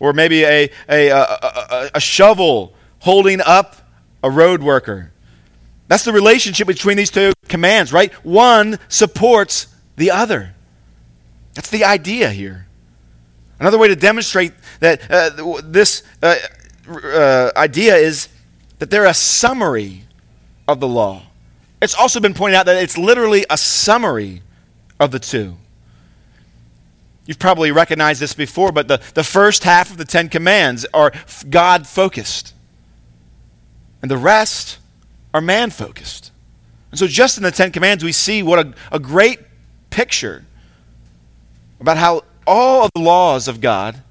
[0.00, 3.76] or maybe a, a, a, a, a shovel holding up
[4.22, 5.12] a road worker.
[5.86, 8.12] That's the relationship between these two commands, right?
[8.24, 10.54] One supports the other.
[11.58, 12.68] That's the idea here.
[13.58, 16.36] Another way to demonstrate that uh, this uh,
[16.88, 18.28] uh, idea is
[18.78, 20.04] that they're a summary
[20.68, 21.24] of the law.
[21.82, 24.42] It's also been pointed out that it's literally a summary
[25.00, 25.56] of the two.
[27.26, 31.10] You've probably recognized this before, but the, the first half of the Ten Commands are
[31.50, 32.54] God focused,
[34.00, 34.78] and the rest
[35.34, 36.30] are man focused.
[36.92, 39.40] And so, just in the Ten Commands, we see what a, a great
[39.90, 40.44] picture
[41.80, 44.02] about how all of the laws of God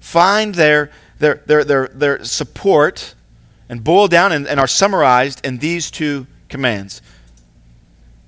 [0.00, 3.14] find their, their, their, their, their support
[3.68, 7.02] and boil down and, and are summarized in these two commands.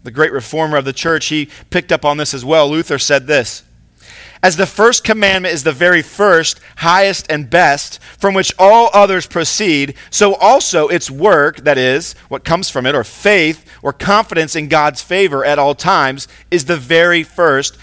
[0.04, 2.68] The great reformer of the church, he picked up on this as well.
[2.68, 3.62] Luther said this
[4.42, 9.26] As the first commandment is the very first, highest, and best, from which all others
[9.26, 14.56] proceed, so also its work, that is, what comes from it, or faith, or confidence
[14.56, 17.76] in God's favor at all times, is the very first,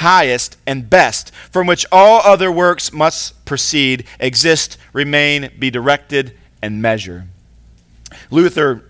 [0.00, 6.82] highest, and best, from which all other works must proceed, exist, remain, be directed, and
[6.82, 7.26] measure.
[8.30, 8.84] Luther,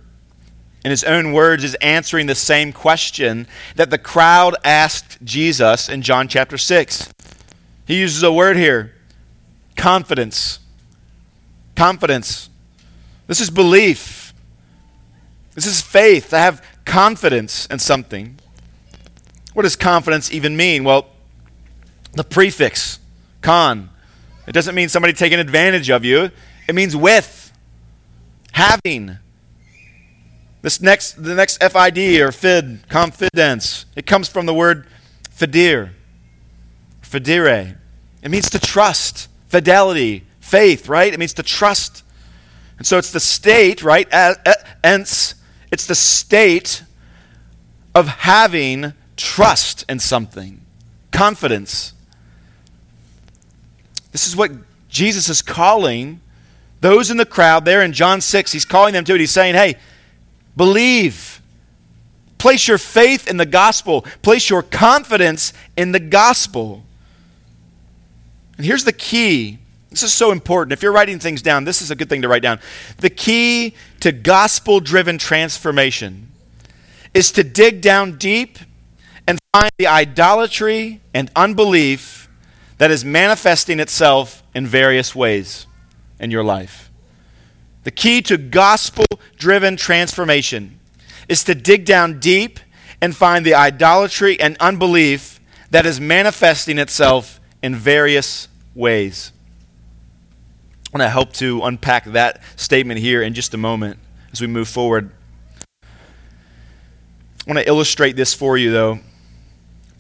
[0.85, 3.47] in his own words, is answering the same question
[3.77, 7.09] that the crowd asked Jesus in John chapter 6.
[7.87, 8.95] He uses a word here
[9.77, 10.59] confidence.
[11.75, 12.51] Confidence.
[13.27, 14.35] This is belief.
[15.55, 16.35] This is faith.
[16.35, 18.40] I have confidence in something.
[19.53, 20.85] What does confidence even mean?
[20.85, 21.09] Well,
[22.13, 22.99] the prefix,
[23.43, 23.91] con,
[24.47, 26.31] it doesn't mean somebody taking advantage of you.
[26.69, 27.53] It means with
[28.53, 29.19] having.
[30.63, 34.87] This next, the next FID or FID, confidence, it comes from the word
[35.35, 35.91] fidir,
[37.03, 37.77] fidere.
[38.23, 41.13] It means to trust, fidelity, faith, right?
[41.13, 42.05] It means to trust.
[42.77, 44.07] And so it's the state, right?
[44.85, 45.35] Ence,
[45.73, 46.83] it's the state
[47.95, 50.61] of having trust in something,
[51.13, 51.93] confidence.
[54.13, 54.51] This is what
[54.89, 56.21] Jesus is calling
[56.81, 59.21] those in the crowd there in John 6, he's calling them to it.
[59.21, 59.77] He's saying, hey,
[60.57, 61.43] believe.
[62.39, 64.03] Place your faith in the gospel.
[64.23, 66.83] Place your confidence in the gospel.
[68.57, 69.59] And here's the key.
[69.91, 70.73] This is so important.
[70.73, 72.61] If you're writing things down, this is a good thing to write down.
[72.99, 76.29] The key to gospel driven transformation
[77.13, 78.59] is to dig down deep
[79.53, 82.29] find the idolatry and unbelief
[82.79, 85.67] that is manifesting itself in various ways
[86.21, 86.89] in your life.
[87.83, 90.79] The key to gospel driven transformation
[91.29, 92.61] is to dig down deep
[93.01, 99.33] and find the idolatry and unbelief that is manifesting itself in various ways.
[100.93, 103.99] I want to help to unpack that statement here in just a moment
[104.33, 105.11] as we move forward.
[105.83, 105.87] I
[107.47, 109.01] want to illustrate this for you, though.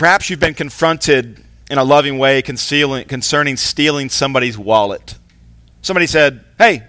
[0.00, 5.18] Perhaps you've been confronted in a loving way concerning stealing somebody's wallet.
[5.82, 6.84] Somebody said, Hey,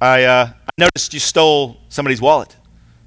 [0.00, 2.56] I, uh, I noticed you stole somebody's wallet,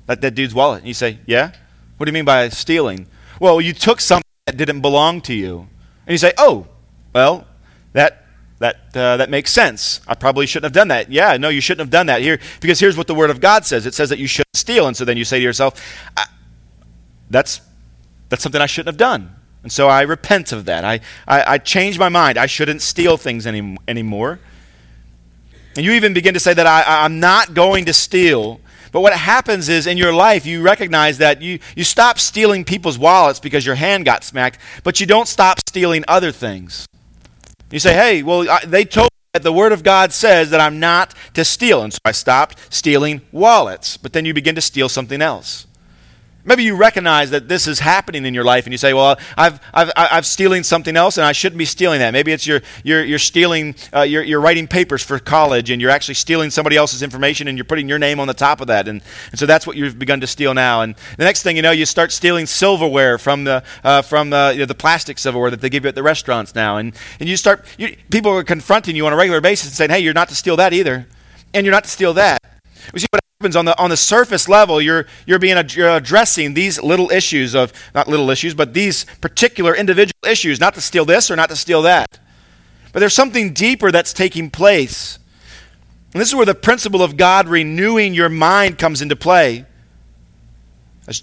[0.06, 0.80] that, that dude's wallet.
[0.80, 1.52] And you say, Yeah?
[1.98, 3.08] What do you mean by stealing?
[3.42, 5.68] Well, you took something that didn't belong to you.
[6.06, 6.66] And you say, Oh,
[7.12, 7.46] well,
[7.92, 8.24] that,
[8.60, 10.00] that, uh, that makes sense.
[10.08, 11.12] I probably shouldn't have done that.
[11.12, 13.66] Yeah, no, you shouldn't have done that here because here's what the Word of God
[13.66, 14.88] says it says that you shouldn't steal.
[14.88, 15.74] And so then you say to yourself,
[17.30, 17.60] That's,
[18.30, 19.36] that's something I shouldn't have done.
[19.64, 20.86] And so I repent of that.
[20.86, 22.38] I, I, I change my mind.
[22.38, 24.40] I shouldn't steal things any, anymore.
[25.76, 28.62] And you even begin to say that I, I'm not going to steal.
[28.92, 32.98] But what happens is in your life, you recognize that you, you stop stealing people's
[32.98, 36.88] wallets because your hand got smacked, but you don't stop stealing other things.
[37.70, 40.62] You say, hey, well, I, they told me that the Word of God says that
[40.62, 41.84] I'm not to steal.
[41.84, 43.98] And so I stopped stealing wallets.
[43.98, 45.68] But then you begin to steal something else.
[46.48, 49.60] Maybe you recognize that this is happening in your life and you say, well, I've,
[49.74, 52.12] I've, I'm stealing something else and I shouldn't be stealing that.
[52.12, 55.92] Maybe it's you're, you're, you're stealing, uh, you're, you're writing papers for college and you're
[55.92, 58.88] actually stealing somebody else's information and you're putting your name on the top of that.
[58.88, 60.84] And, and so that's what you've begun to steal now.
[60.84, 64.52] And the next thing you know, you start stealing silverware from the, uh, from the,
[64.54, 66.78] you know, the plastic silverware that they give you at the restaurants now.
[66.78, 69.90] And, and you start, you, people are confronting you on a regular basis and saying,
[69.90, 71.08] hey, you're not to steal that either.
[71.54, 72.57] And you're not to steal that.
[72.94, 74.82] We see what happens on the on the surface level.
[74.82, 79.76] You're you're being you're addressing these little issues of not little issues, but these particular
[79.76, 80.60] individual issues.
[80.60, 82.20] Not to steal this or not to steal that,
[82.94, 85.20] but there's something deeper that's taking place.
[86.14, 89.66] And this is where the principle of God renewing your mind comes into play.
[91.08, 91.22] As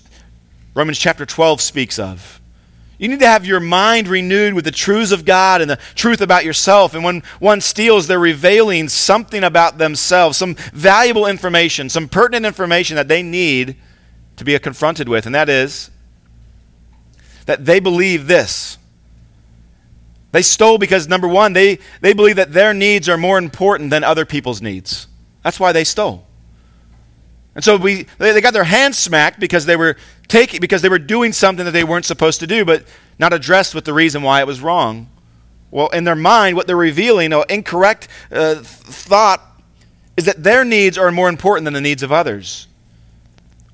[0.75, 2.41] Romans chapter 12 speaks of.
[2.99, 6.21] You need to have your mind renewed with the truths of God and the truth
[6.21, 6.95] about yourself.
[6.95, 12.97] And when one steals, they're revealing something about themselves, some valuable information, some pertinent information
[12.97, 13.77] that they need
[14.37, 15.27] to be confronted with.
[15.27, 15.91] And that is
[17.47, 18.79] that they believe this.
[20.33, 24.03] They stole because, number one, they, they believe that their needs are more important than
[24.03, 25.07] other people's needs.
[25.43, 26.27] That's why they stole.
[27.55, 29.97] And so we, they, they got their hands smacked because they were
[30.29, 32.85] taking, because they were doing something that they weren't supposed to do, but
[33.19, 35.09] not addressed with the reason why it was wrong.
[35.71, 39.43] Well, in their mind, what they're revealing, an incorrect uh, thought,
[40.17, 42.69] is that their needs are more important than the needs of others.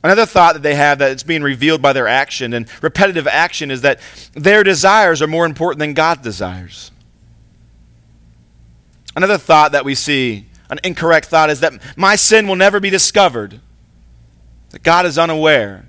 [0.02, 3.70] Another thought that they have that it's being revealed by their action and repetitive action
[3.70, 4.00] is that
[4.32, 6.90] their desires are more important than God's desires.
[9.14, 12.88] Another thought that we see, an incorrect thought, is that my sin will never be
[12.88, 13.60] discovered
[14.70, 15.86] that God is unaware.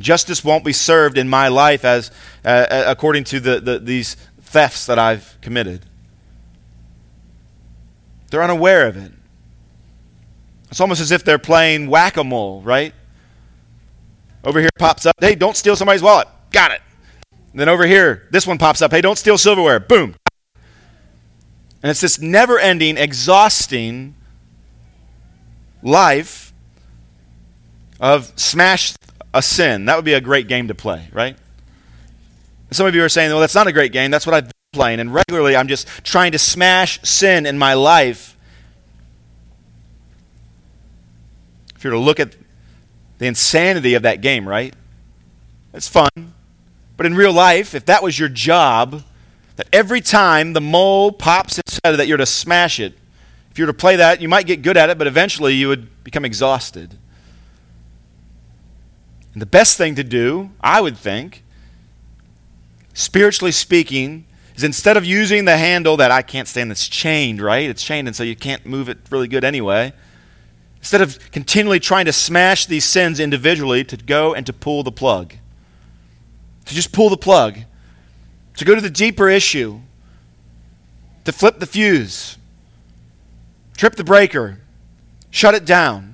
[0.00, 2.10] Justice won't be served in my life as
[2.44, 5.86] uh, uh, according to the, the, these thefts that I've committed.
[8.30, 9.12] They're unaware of it.
[10.70, 12.94] It's almost as if they're playing whack a mole, right?
[14.44, 16.28] Over here pops up, hey, don't steal somebody's wallet.
[16.50, 16.80] Got it.
[17.32, 19.80] And then over here, this one pops up, hey, don't steal silverware.
[19.80, 20.14] Boom.
[21.82, 24.14] And it's this never ending, exhausting
[25.82, 26.52] life
[27.98, 28.94] of smash
[29.32, 29.84] a sin.
[29.86, 31.36] That would be a great game to play, right?
[32.70, 34.10] Some of you are saying, well, that's not a great game.
[34.10, 35.00] That's what I've been playing.
[35.00, 38.36] And regularly, I'm just trying to smash sin in my life.
[41.74, 42.36] If you were to look at
[43.18, 44.74] the insanity of that game, right?
[45.72, 46.10] It's fun.
[46.96, 49.02] But in real life, if that was your job,
[49.56, 52.94] that every time the mole pops its head, that you're to smash it.
[53.50, 55.68] If you were to play that, you might get good at it, but eventually you
[55.68, 56.96] would become exhausted.
[59.32, 61.44] And the best thing to do, I would think,
[62.94, 67.70] spiritually speaking, is instead of using the handle that I can't stand that's chained, right?
[67.70, 69.92] It's chained, and so you can't move it really good anyway.
[70.78, 74.92] Instead of continually trying to smash these sins individually, to go and to pull the
[74.92, 75.34] plug.
[76.66, 77.58] To just pull the plug.
[78.56, 79.80] To go to the deeper issue.
[81.24, 82.36] To flip the fuse.
[83.76, 84.60] Trip the breaker.
[85.30, 86.09] Shut it down.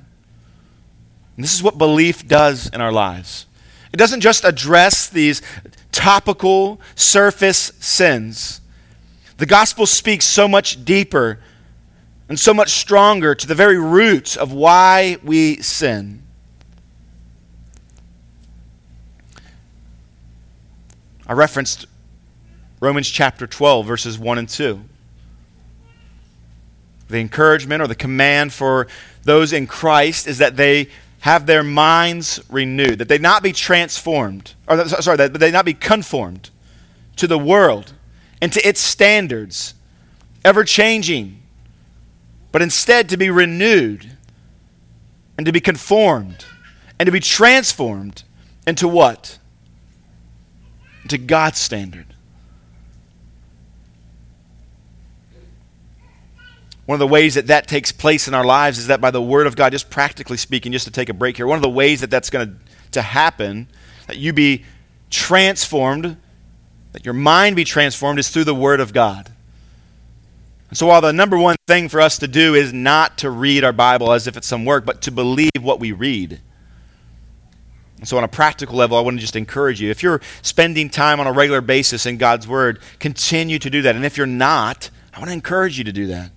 [1.36, 3.46] And this is what belief does in our lives.
[3.92, 5.42] It doesn't just address these
[5.92, 8.60] topical, surface sins.
[9.38, 11.38] The gospel speaks so much deeper
[12.28, 16.22] and so much stronger to the very root of why we sin.
[21.26, 21.86] I referenced
[22.80, 24.80] Romans chapter 12, verses 1 and 2.
[27.08, 28.86] The encouragement or the command for
[29.22, 30.88] those in Christ is that they
[31.20, 35.74] have their minds renewed, that they not be transformed, or sorry, that they not be
[35.74, 36.50] conformed
[37.16, 37.94] to the world
[38.40, 39.74] and to its standards,
[40.44, 41.42] ever changing,
[42.52, 44.16] but instead to be renewed
[45.36, 46.44] and to be conformed
[46.98, 48.22] and to be transformed
[48.66, 49.38] into what?
[51.02, 52.14] Into God's standard.
[56.86, 59.20] One of the ways that that takes place in our lives is that by the
[59.20, 61.68] Word of God, just practically speaking, just to take a break here, one of the
[61.68, 62.60] ways that that's going
[62.92, 63.66] to happen,
[64.06, 64.64] that you be
[65.10, 66.16] transformed,
[66.92, 69.32] that your mind be transformed, is through the Word of God.
[70.68, 73.64] And so, while the number one thing for us to do is not to read
[73.64, 76.40] our Bible as if it's some work, but to believe what we read.
[77.98, 79.90] And so, on a practical level, I want to just encourage you.
[79.90, 83.96] If you're spending time on a regular basis in God's Word, continue to do that.
[83.96, 86.30] And if you're not, I want to encourage you to do that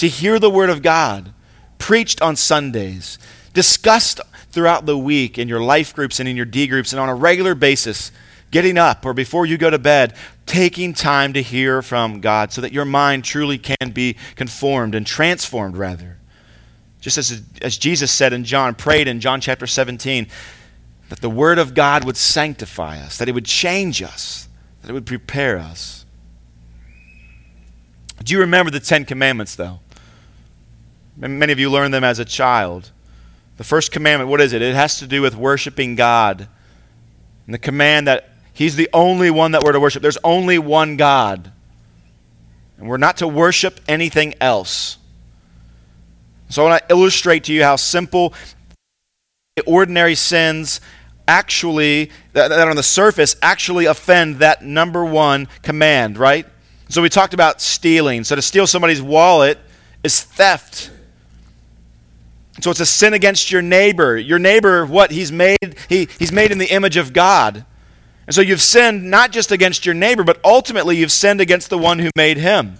[0.00, 1.34] to hear the Word of God
[1.76, 3.18] preached on Sundays,
[3.52, 4.18] discussed
[4.50, 7.14] throughout the week in your life groups and in your D groups, and on a
[7.14, 8.10] regular basis,
[8.50, 10.14] getting up or before you go to bed,
[10.46, 15.06] taking time to hear from God so that your mind truly can be conformed and
[15.06, 16.16] transformed, rather.
[17.02, 20.28] Just as, as Jesus said in John, prayed in John chapter 17,
[21.10, 24.48] that the Word of God would sanctify us, that it would change us,
[24.80, 26.06] that it would prepare us.
[28.24, 29.80] Do you remember the Ten Commandments, though?
[31.20, 32.90] Many of you learned them as a child.
[33.58, 34.62] The first commandment, what is it?
[34.62, 36.48] It has to do with worshiping God.
[37.46, 40.02] And the command that He's the only one that we're to worship.
[40.02, 41.50] There's only one God.
[42.78, 44.98] And we're not to worship anything else.
[46.48, 48.34] So I want to illustrate to you how simple
[49.66, 50.80] ordinary sins
[51.28, 56.46] actually, that, on the surface, actually offend that number one command, right?
[56.88, 58.24] So we talked about stealing.
[58.24, 59.58] So to steal somebody's wallet
[60.02, 60.90] is theft.
[62.62, 64.16] So it's a sin against your neighbor.
[64.16, 65.10] Your neighbor, what?
[65.10, 67.64] He's made, he, he's made in the image of God.
[68.26, 71.78] And so you've sinned not just against your neighbor, but ultimately you've sinned against the
[71.78, 72.76] one who made him.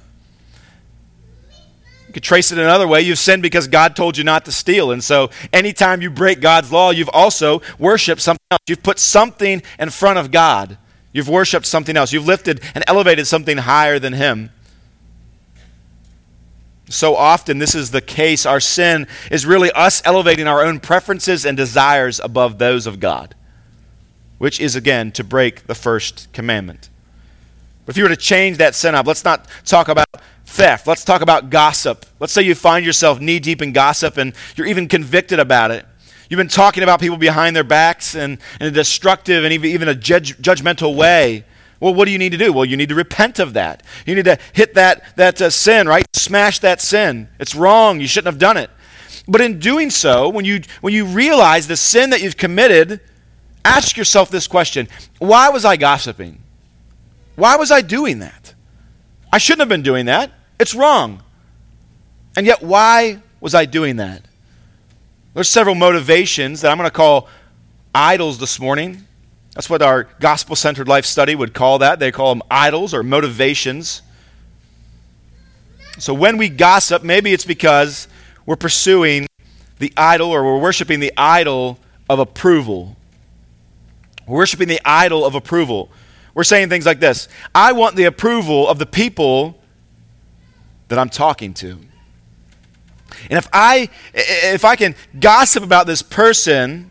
[2.06, 3.02] You could trace it another way.
[3.02, 4.90] You've sinned because God told you not to steal.
[4.90, 8.60] And so anytime you break God's law, you've also worshiped something else.
[8.68, 10.76] You've put something in front of God.
[11.12, 12.12] You've worshiped something else.
[12.12, 14.50] You've lifted and elevated something higher than Him.
[16.90, 18.44] So often, this is the case.
[18.44, 23.36] Our sin is really us elevating our own preferences and desires above those of God,
[24.38, 26.90] which is, again, to break the first commandment.
[27.86, 30.08] But if you were to change that sin up, let's not talk about
[30.46, 30.88] theft.
[30.88, 32.06] Let's talk about gossip.
[32.18, 35.86] Let's say you find yourself knee deep in gossip and you're even convicted about it.
[36.28, 39.94] You've been talking about people behind their backs and in a destructive and even a
[39.94, 41.44] judge, judgmental way.
[41.80, 42.52] Well, what do you need to do?
[42.52, 43.82] Well, you need to repent of that.
[44.06, 46.04] You need to hit that, that uh, sin, right?
[46.14, 47.28] Smash that sin.
[47.38, 48.00] It's wrong.
[48.00, 48.70] You shouldn't have done it.
[49.26, 53.00] But in doing so, when you, when you realize the sin that you've committed,
[53.64, 56.42] ask yourself this question Why was I gossiping?
[57.36, 58.54] Why was I doing that?
[59.32, 60.32] I shouldn't have been doing that.
[60.58, 61.22] It's wrong.
[62.36, 64.22] And yet, why was I doing that?
[65.32, 67.28] There's several motivations that I'm going to call
[67.94, 69.06] idols this morning.
[69.54, 71.98] That's what our gospel centered life study would call that.
[71.98, 74.02] They call them idols or motivations.
[75.98, 78.08] So when we gossip, maybe it's because
[78.46, 79.26] we're pursuing
[79.78, 81.78] the idol or we're worshiping the idol
[82.08, 82.96] of approval.
[84.26, 85.90] We're worshiping the idol of approval.
[86.34, 89.58] We're saying things like this I want the approval of the people
[90.88, 91.78] that I'm talking to.
[93.28, 96.89] And if I if I can gossip about this person,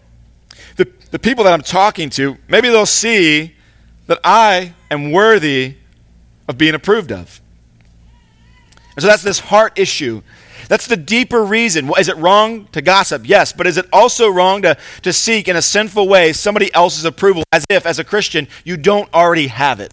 [1.11, 3.55] the, people that I'm talking to, maybe they'll see
[4.07, 5.75] that I am worthy
[6.47, 7.41] of being approved of.
[8.95, 10.21] And so that's this heart issue.
[10.67, 11.89] That's the deeper reason.
[11.97, 13.23] Is it wrong to gossip?
[13.25, 13.53] Yes.
[13.53, 17.43] But is it also wrong to, to seek in a sinful way somebody else's approval
[17.51, 19.91] as if, as a Christian, you don't already have it?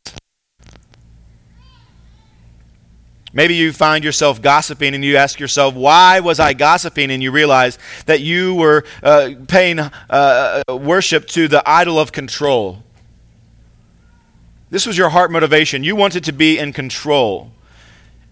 [3.36, 7.10] Maybe you find yourself gossiping and you ask yourself, why was I gossiping?
[7.10, 12.82] And you realize that you were uh, paying uh, worship to the idol of control.
[14.70, 15.84] This was your heart motivation.
[15.84, 17.52] You wanted to be in control.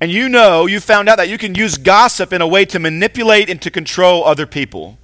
[0.01, 2.79] And you know, you found out that you can use gossip in a way to
[2.79, 4.97] manipulate and to control other people.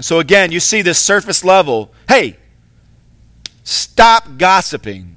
[0.00, 1.92] So again, you see this surface level.
[2.08, 2.38] Hey,
[3.64, 5.16] stop gossiping.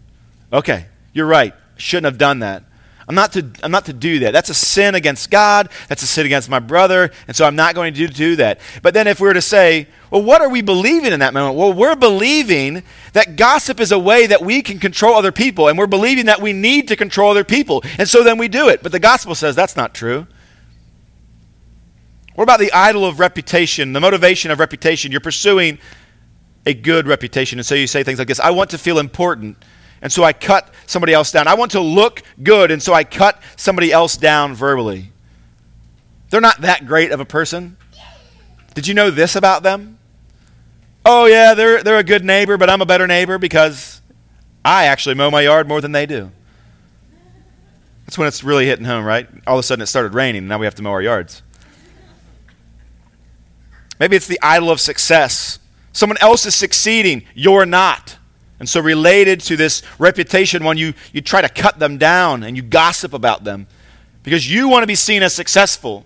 [0.52, 1.54] Okay, you're right
[1.84, 2.64] shouldn't have done that.
[3.08, 4.32] I'm not to, I'm not to do that.
[4.32, 5.70] That's a sin against God.
[5.90, 7.12] That's a sin against my brother.
[7.28, 8.62] And so I'm not going to do, do that.
[8.82, 11.58] But then if we were to say, well, what are we believing in that moment?
[11.58, 15.68] Well, we're believing that gossip is a way that we can control other people.
[15.68, 17.84] And we're believing that we need to control other people.
[17.98, 18.82] And so then we do it.
[18.82, 20.28] But the gospel says that's not true.
[22.36, 25.12] What about the idol of reputation, the motivation of reputation?
[25.12, 25.78] You're pursuing
[26.66, 27.60] a good reputation.
[27.60, 29.58] And so you say things like this I want to feel important
[30.04, 31.48] and so I cut somebody else down.
[31.48, 35.14] I want to look good, and so I cut somebody else down verbally.
[36.30, 37.78] They're not that great of a person.
[38.74, 39.98] Did you know this about them?
[41.06, 44.02] Oh, yeah, they're, they're a good neighbor, but I'm a better neighbor because
[44.64, 46.32] I actually mow my yard more than they do.
[48.06, 49.30] That's when it's really hitting home, right?
[49.48, 51.42] All of a sudden it started raining, and now we have to mow our yards.
[54.02, 55.60] Maybe it's the idol of success.
[55.94, 58.18] Someone else is succeeding, you're not.
[58.64, 62.56] And so, related to this reputation, when you, you try to cut them down and
[62.56, 63.68] you gossip about them
[64.24, 66.06] because you want to be seen as successful.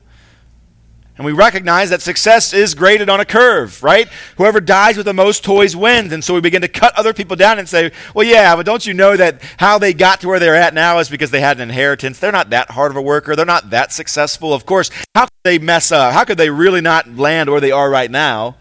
[1.18, 4.08] And we recognize that success is graded on a curve, right?
[4.38, 6.12] Whoever dies with the most toys wins.
[6.12, 8.88] And so we begin to cut other people down and say, well, yeah, but don't
[8.88, 11.58] you know that how they got to where they're at now is because they had
[11.58, 12.18] an inheritance?
[12.18, 13.36] They're not that hard of a worker.
[13.36, 14.52] They're not that successful.
[14.52, 16.12] Of course, how could they mess up?
[16.12, 18.56] How could they really not land where they are right now?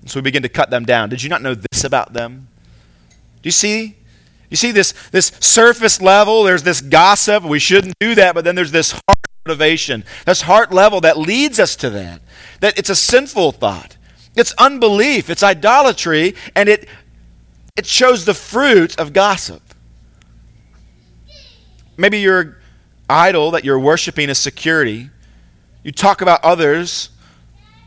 [0.00, 1.10] And so we begin to cut them down.
[1.10, 2.48] Did you not know this about them?
[3.44, 3.94] Do you see?
[4.48, 8.54] You see this, this surface level, there's this gossip, we shouldn't do that, but then
[8.54, 12.22] there's this heart motivation, this heart level that leads us to that.
[12.60, 13.98] That it's a sinful thought.
[14.34, 16.88] It's unbelief, it's idolatry, and it,
[17.76, 19.60] it shows the fruit of gossip.
[21.98, 22.56] Maybe your
[23.10, 25.10] idol that you're worshiping is security.
[25.82, 27.10] You talk about others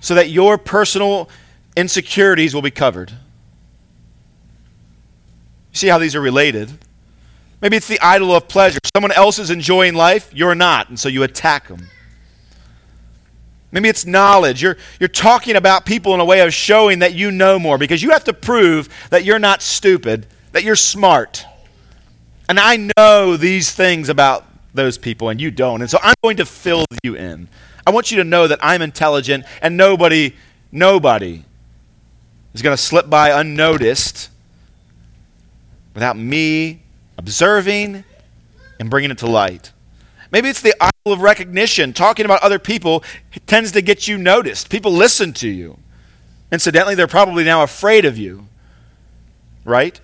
[0.01, 1.29] so that your personal
[1.75, 3.11] insecurities will be covered.
[5.77, 6.71] See how these are related?
[7.61, 8.79] Maybe it's the idol of pleasure.
[8.95, 11.87] Someone else is enjoying life, you're not, and so you attack them.
[13.71, 14.59] Maybe it's knowledge.
[14.63, 18.01] You're, you're talking about people in a way of showing that you know more because
[18.01, 21.45] you have to prove that you're not stupid, that you're smart.
[22.49, 25.81] And I know these things about those people and you don't.
[25.81, 27.49] And so I'm going to fill you in.
[27.85, 30.33] I want you to know that I'm intelligent and nobody,
[30.71, 31.43] nobody
[32.55, 34.29] is going to slip by unnoticed
[35.97, 36.79] without me
[37.17, 38.03] observing
[38.79, 39.71] and bringing it to light.
[40.31, 41.91] Maybe it's the idol of recognition.
[41.91, 43.03] Talking about other people
[43.47, 44.69] tends to get you noticed.
[44.69, 45.79] People listen to you.
[46.51, 48.47] Incidentally, they're probably now afraid of you.
[49.65, 49.99] Right?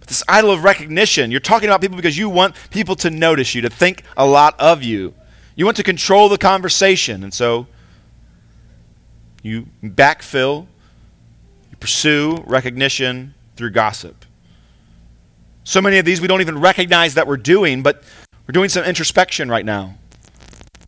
[0.00, 3.54] But this idol of recognition, you're talking about people because you want people to notice
[3.54, 5.14] you, to think a lot of you.
[5.54, 7.22] You want to control the conversation.
[7.22, 7.68] And so
[9.40, 10.66] you backfill,
[11.70, 14.24] you pursue recognition through gossip.
[15.64, 18.02] So many of these we don't even recognize that we're doing, but
[18.46, 19.94] we're doing some introspection right now.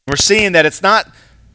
[0.08, 1.08] We're seeing that it's not,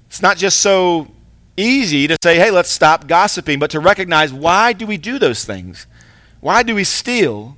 [0.08, 1.12] it's not just so
[1.58, 5.44] easy to say, hey, let's stop gossiping, but to recognize why do we do those
[5.44, 5.86] things?
[6.40, 7.58] Why do we steal?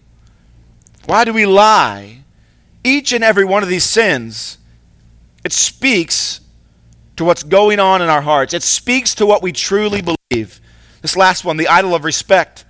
[1.05, 2.23] Why do we lie?
[2.83, 4.57] Each and every one of these sins,
[5.45, 6.41] it speaks
[7.15, 8.53] to what's going on in our hearts.
[8.53, 10.59] It speaks to what we truly believe.
[11.01, 12.65] This last one, the idol of respect.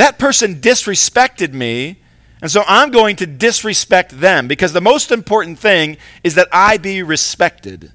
[0.00, 1.98] That person disrespected me,
[2.40, 6.78] and so I'm going to disrespect them because the most important thing is that I
[6.78, 7.92] be respected.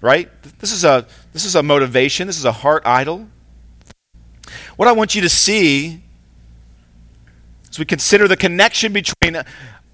[0.00, 0.30] Right?
[0.58, 3.28] This is a this is a motivation, this is a heart idol.
[4.76, 6.00] What I want you to see
[7.68, 9.42] as we consider the connection between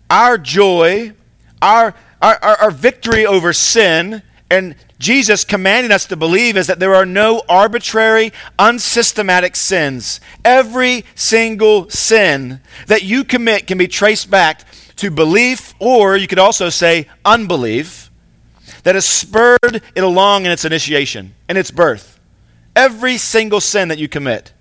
[0.08, 1.12] our joy,
[1.60, 1.92] our,
[2.22, 7.04] our, our, victory over sin, and Jesus commanding us to believe is that there are
[7.04, 10.20] no arbitrary, unsystematic sins.
[10.44, 14.64] Every single sin that you commit can be traced back
[14.96, 18.10] to belief, or you could also say unbelief,
[18.84, 22.18] that has spurred it along in its initiation, in its birth.
[22.74, 24.54] Every single sin that you commit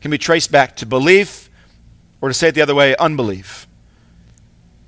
[0.00, 1.50] can be traced back to belief,
[2.20, 3.68] or to say it the other way, unbelief.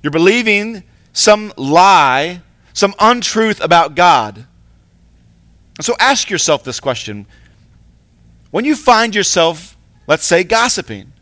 [0.03, 0.83] You're believing
[1.13, 2.41] some lie,
[2.73, 4.47] some untruth about God
[5.83, 7.25] so ask yourself this question.
[8.51, 9.77] When you find yourself,
[10.07, 11.13] let's say, gossiping,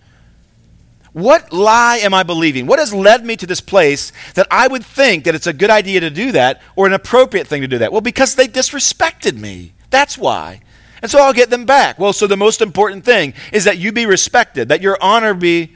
[1.14, 2.68] what lie am I believing?
[2.68, 5.70] What has led me to this place that I would think that it's a good
[5.70, 7.91] idea to do that or an appropriate thing to do that?
[7.91, 9.74] Well, because they disrespected me.
[9.89, 10.62] That's why.
[11.01, 11.97] And so I'll get them back.
[11.97, 15.76] Well, so the most important thing is that you be respected, that your honor be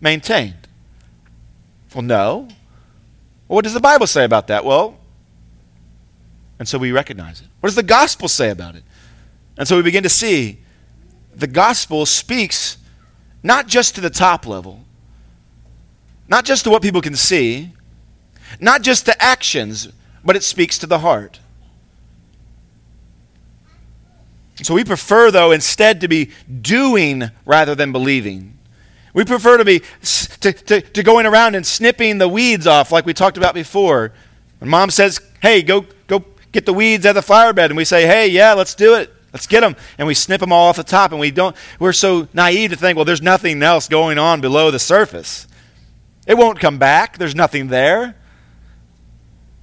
[0.00, 0.68] maintained.
[1.94, 2.48] Well, no.
[3.48, 4.64] Well, what does the Bible say about that?
[4.64, 4.98] Well,
[6.58, 7.48] and so we recognize it.
[7.60, 8.84] What does the gospel say about it?
[9.56, 10.60] And so we begin to see
[11.34, 12.78] the gospel speaks
[13.42, 14.84] not just to the top level,
[16.28, 17.72] not just to what people can see,
[18.60, 19.88] not just to actions,
[20.24, 21.40] but it speaks to the heart.
[24.62, 26.30] So we prefer, though, instead to be
[26.60, 28.56] doing rather than believing.
[29.12, 29.82] We prefer to be
[30.40, 34.12] to, to, to going around and snipping the weeds off like we talked about before.
[34.58, 35.93] When mom says, hey, go, go
[36.54, 38.94] get the weeds out of the flower bed and we say, hey, yeah, let's do
[38.94, 39.12] it.
[39.32, 39.76] Let's get them.
[39.98, 41.10] And we snip them all off the top.
[41.10, 44.70] And we don't, we're so naive to think, well, there's nothing else going on below
[44.70, 45.48] the surface.
[46.26, 47.18] It won't come back.
[47.18, 48.16] There's nothing there.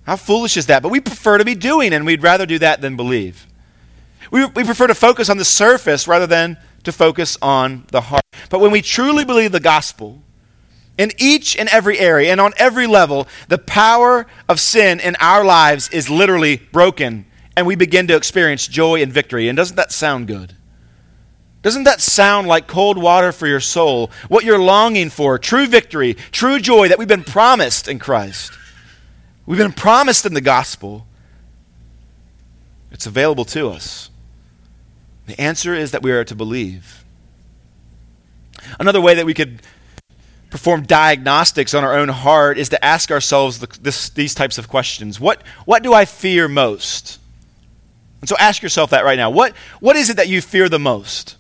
[0.04, 0.84] How foolish is that?
[0.84, 3.48] But we prefer to be doing, and we'd rather do that than believe.
[4.30, 8.24] We, we prefer to focus on the surface rather than to focus on the heart.
[8.50, 10.22] But when we truly believe the gospel,
[11.02, 15.44] in each and every area and on every level, the power of sin in our
[15.44, 17.26] lives is literally broken,
[17.58, 19.48] and we begin to experience joy and victory.
[19.48, 20.56] And doesn't that sound good?
[21.64, 24.12] Doesn't that sound like cold water for your soul?
[24.30, 28.52] What you're longing for true victory, true joy that we've been promised in Christ.
[29.48, 31.08] We've been promised in the gospel.
[32.92, 34.12] It's available to us.
[35.26, 37.04] The answer is that we are to believe.
[38.80, 39.62] Another way that we could
[40.52, 44.68] perform diagnostics on our own heart is to ask ourselves the, this, these types of
[44.68, 45.20] questions.
[45.20, 47.20] What, what do I fear most?
[48.20, 49.32] And so ask yourself that right now.
[49.32, 51.38] What, what is it that you fear the most?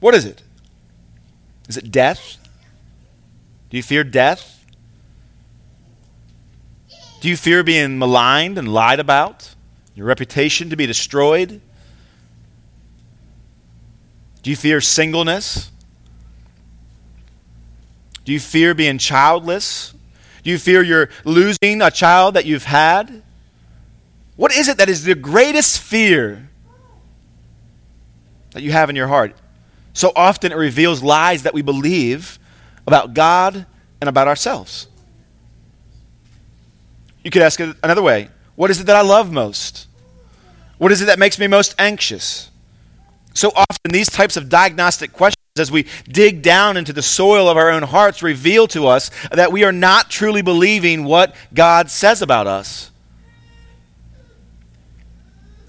[0.00, 0.42] What is it?
[1.68, 2.36] Is it death?
[3.70, 4.66] Do you fear death?
[7.20, 9.54] Do you fear being maligned and lied about?
[9.94, 11.60] Your reputation to be destroyed?
[14.42, 15.71] Do you fear singleness?
[18.24, 19.94] Do you fear being childless?
[20.42, 23.22] Do you fear you're losing a child that you've had?
[24.36, 26.48] What is it that is the greatest fear
[28.52, 29.34] that you have in your heart?
[29.92, 32.38] So often it reveals lies that we believe
[32.86, 33.66] about God
[34.00, 34.88] and about ourselves.
[37.22, 39.86] You could ask it another way What is it that I love most?
[40.78, 42.50] What is it that makes me most anxious?
[43.34, 47.56] So often, these types of diagnostic questions, as we dig down into the soil of
[47.56, 52.22] our own hearts, reveal to us that we are not truly believing what God says
[52.22, 52.90] about us.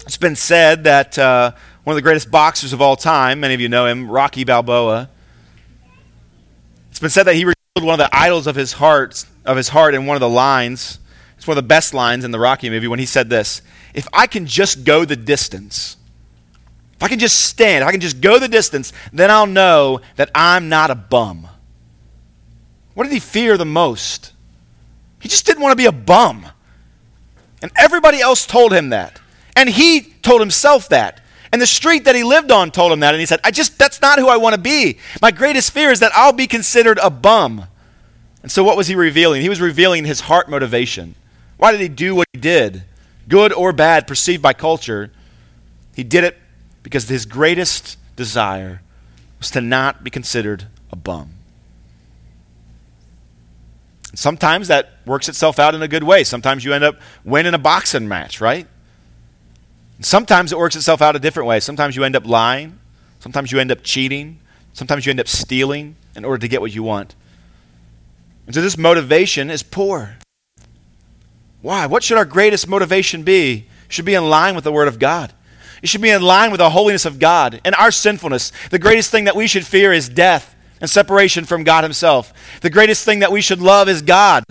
[0.06, 1.52] It's been said that uh,
[1.84, 5.08] one of the greatest boxers of all time, many of you know him, Rocky Balboa,
[6.90, 9.70] it's been said that he revealed one of the idols of his heart, of his
[9.70, 10.98] heart in one of the lines.
[11.36, 13.62] It's one of the best lines in the Rocky movie when he said this
[13.94, 15.96] If I can just go the distance,
[16.96, 20.00] if I can just stand, if I can just go the distance, then I'll know
[20.16, 21.48] that I'm not a bum.
[22.94, 24.32] What did he fear the most?
[25.20, 26.46] He just didn't want to be a bum.
[27.62, 29.20] And everybody else told him that.
[29.56, 31.20] And he told himself that.
[31.52, 33.14] And the street that he lived on told him that.
[33.14, 34.98] And he said, I just, that's not who I want to be.
[35.22, 37.66] My greatest fear is that I'll be considered a bum.
[38.42, 39.40] And so what was he revealing?
[39.40, 41.14] He was revealing his heart motivation.
[41.56, 42.84] Why did he do what he did?
[43.28, 45.10] Good or bad, perceived by culture.
[45.94, 46.36] He did it
[46.84, 48.80] because his greatest desire
[49.40, 51.30] was to not be considered a bum.
[54.14, 56.22] Sometimes that works itself out in a good way.
[56.22, 58.68] Sometimes you end up winning a boxing match, right?
[60.00, 61.58] Sometimes it works itself out a different way.
[61.58, 62.78] Sometimes you end up lying.
[63.18, 64.38] Sometimes you end up cheating.
[64.72, 67.16] Sometimes you end up stealing in order to get what you want.
[68.46, 70.16] And so this motivation is poor.
[71.62, 71.86] Why?
[71.86, 73.66] What should our greatest motivation be?
[73.88, 75.32] Should be in line with the Word of God.
[75.84, 78.52] It should be in line with the holiness of God and our sinfulness.
[78.70, 82.32] The greatest thing that we should fear is death and separation from God Himself.
[82.62, 84.44] The greatest thing that we should love is God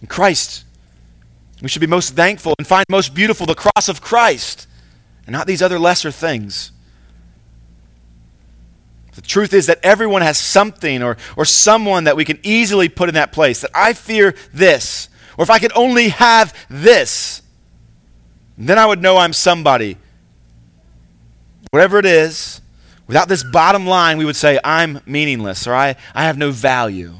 [0.00, 0.66] and Christ.
[1.62, 4.68] We should be most thankful and find most beautiful the cross of Christ
[5.26, 6.70] and not these other lesser things.
[9.14, 13.08] The truth is that everyone has something or, or someone that we can easily put
[13.08, 13.62] in that place.
[13.62, 15.08] That I fear this,
[15.38, 17.40] or if I could only have this,
[18.58, 19.96] then I would know I'm somebody.
[21.70, 22.60] Whatever it is,
[23.06, 27.14] without this bottom line, we would say, I'm meaningless or I, I have no value.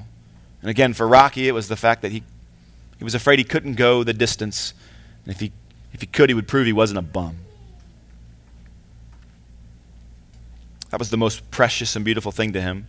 [0.60, 2.22] And again, for Rocky, it was the fact that he
[2.98, 4.72] he was afraid he couldn't go the distance.
[5.24, 5.52] And if he,
[5.92, 7.38] if he could, he would prove he wasn't a bum.
[10.90, 12.86] That was the most precious and beautiful thing to him.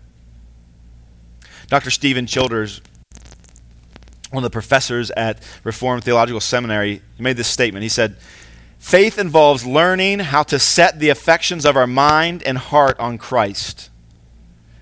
[1.67, 1.89] Dr.
[1.91, 2.81] Stephen Childers,
[4.31, 7.83] one of the professors at Reformed Theological Seminary, made this statement.
[7.83, 8.15] He said,
[8.79, 13.89] Faith involves learning how to set the affections of our mind and heart on Christ.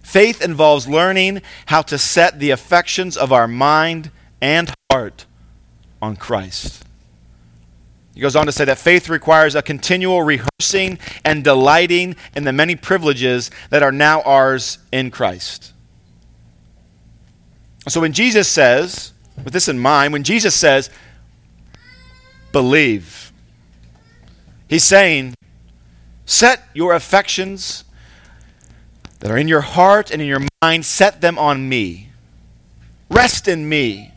[0.03, 5.25] Faith involves learning how to set the affections of our mind and heart
[6.01, 6.83] on Christ.
[8.13, 12.53] He goes on to say that faith requires a continual rehearsing and delighting in the
[12.53, 15.73] many privileges that are now ours in Christ.
[17.89, 19.11] So when Jesus says,
[19.43, 20.89] with this in mind, when Jesus says,
[22.53, 23.24] believe,
[24.68, 25.36] he's saying,
[26.26, 27.84] set your affections
[29.20, 32.09] that are in your heart and in your mind, set them on me.
[33.09, 34.11] Rest in me.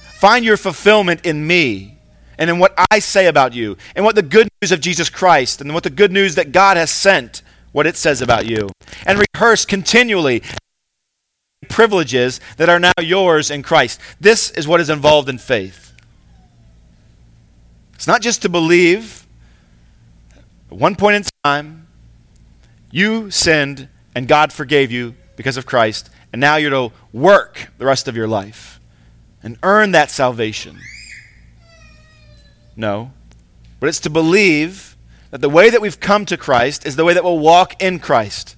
[0.00, 1.98] Find your fulfillment in me
[2.38, 5.60] and in what I say about you, and what the good news of Jesus Christ,
[5.60, 7.42] and what the good news that God has sent,
[7.72, 8.70] what it says about you.
[9.06, 10.42] And rehearse continually
[11.68, 14.00] privileges that are now yours in Christ.
[14.20, 15.92] This is what is involved in faith.
[17.94, 19.21] It's not just to believe.
[20.72, 21.86] At one point in time,
[22.90, 27.84] you sinned and God forgave you because of Christ, and now you're to work the
[27.84, 28.80] rest of your life
[29.42, 30.78] and earn that salvation.
[32.74, 33.12] No.
[33.80, 34.96] But it's to believe
[35.30, 37.98] that the way that we've come to Christ is the way that we'll walk in
[37.98, 38.56] Christ.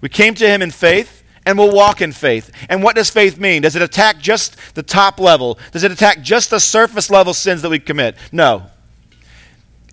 [0.00, 2.50] We came to Him in faith and we'll walk in faith.
[2.68, 3.62] And what does faith mean?
[3.62, 5.60] Does it attack just the top level?
[5.70, 8.16] Does it attack just the surface level sins that we commit?
[8.32, 8.66] No.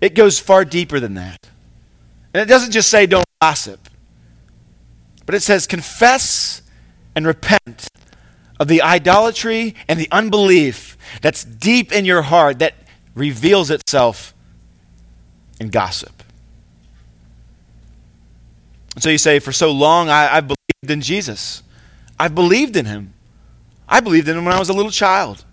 [0.00, 1.49] It goes far deeper than that.
[2.32, 3.88] And it doesn't just say don't gossip,
[5.26, 6.62] but it says confess
[7.14, 7.88] and repent
[8.58, 12.74] of the idolatry and the unbelief that's deep in your heart that
[13.14, 14.34] reveals itself
[15.58, 16.22] in gossip.
[18.94, 21.62] And so you say, For so long I, have believed in Jesus.
[22.18, 23.14] I've believed in him.
[23.88, 25.44] I believed in him when I was a little child.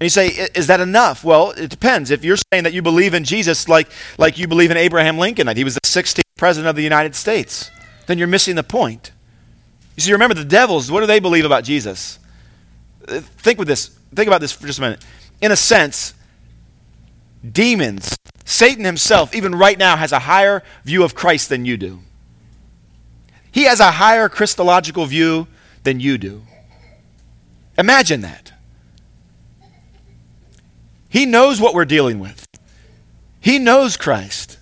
[0.00, 1.24] And you say, is that enough?
[1.24, 2.12] Well, it depends.
[2.12, 5.46] If you're saying that you believe in Jesus like, like you believe in Abraham Lincoln,
[5.46, 7.70] that he was the 16th president of the United States,
[8.06, 9.10] then you're missing the point.
[9.96, 12.20] You see, remember the devils, what do they believe about Jesus?
[13.08, 13.88] Uh, think with this.
[14.14, 15.04] Think about this for just a minute.
[15.40, 16.14] In a sense,
[17.50, 22.00] demons, Satan himself, even right now, has a higher view of Christ than you do.
[23.50, 25.48] He has a higher Christological view
[25.82, 26.42] than you do.
[27.76, 28.52] Imagine that.
[31.08, 32.46] He knows what we're dealing with.
[33.40, 34.58] He knows Christ.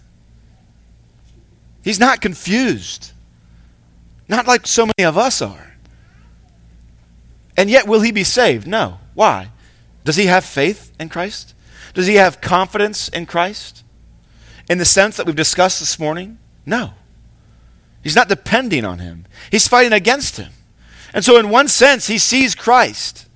[1.83, 3.13] He's not confused.
[4.29, 5.75] Not like so many of us are.
[7.57, 8.67] And yet, will he be saved?
[8.67, 8.99] No.
[9.15, 9.51] Why?
[10.05, 11.55] Does he have faith in Christ?
[11.95, 13.83] Does he have confidence in Christ?
[14.69, 16.39] In the sense that we've discussed this morning?
[16.67, 16.93] No.
[18.03, 20.53] He's not depending on him, he's fighting against him.
[21.15, 23.27] And so, in one sense, he sees Christ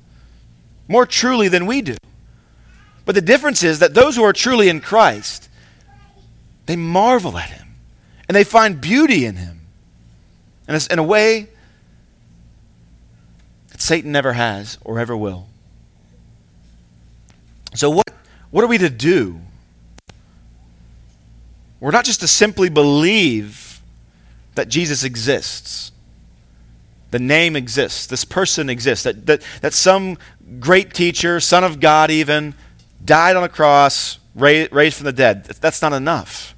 [0.87, 1.97] more truly than we do.
[3.05, 5.49] But the difference is that those who are truly in Christ,
[6.67, 7.69] they marvel at him
[8.29, 9.61] and they find beauty in him.
[10.69, 11.49] And it's in a way
[13.71, 15.49] that Satan never has or ever will.
[17.75, 18.09] So, what,
[18.51, 19.41] what are we to do?
[21.81, 23.81] We're not just to simply believe
[24.55, 25.93] that Jesus exists,
[27.11, 30.19] the name exists, this person exists, that, that, that some
[30.59, 32.55] great teacher, Son of God, even,
[33.05, 35.45] died on a cross, raised, raised from the dead.
[35.45, 36.55] That's not enough.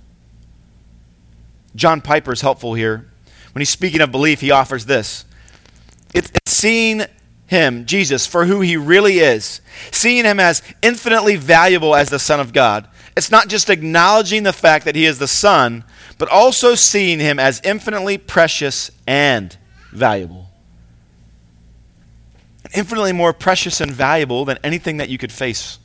[1.75, 3.11] John Piper is helpful here.
[3.53, 5.25] When he's speaking of belief, he offers this
[6.15, 7.03] it's seeing
[7.47, 12.41] him, Jesus, for who he really is, seeing him as infinitely valuable as the Son
[12.41, 12.89] of God.
[13.17, 15.85] It's not just acknowledging the fact that he is the Son,
[16.17, 19.57] but also seeing him as infinitely precious and
[19.91, 20.49] valuable.
[22.75, 25.79] Infinitely more precious and valuable than anything that you could face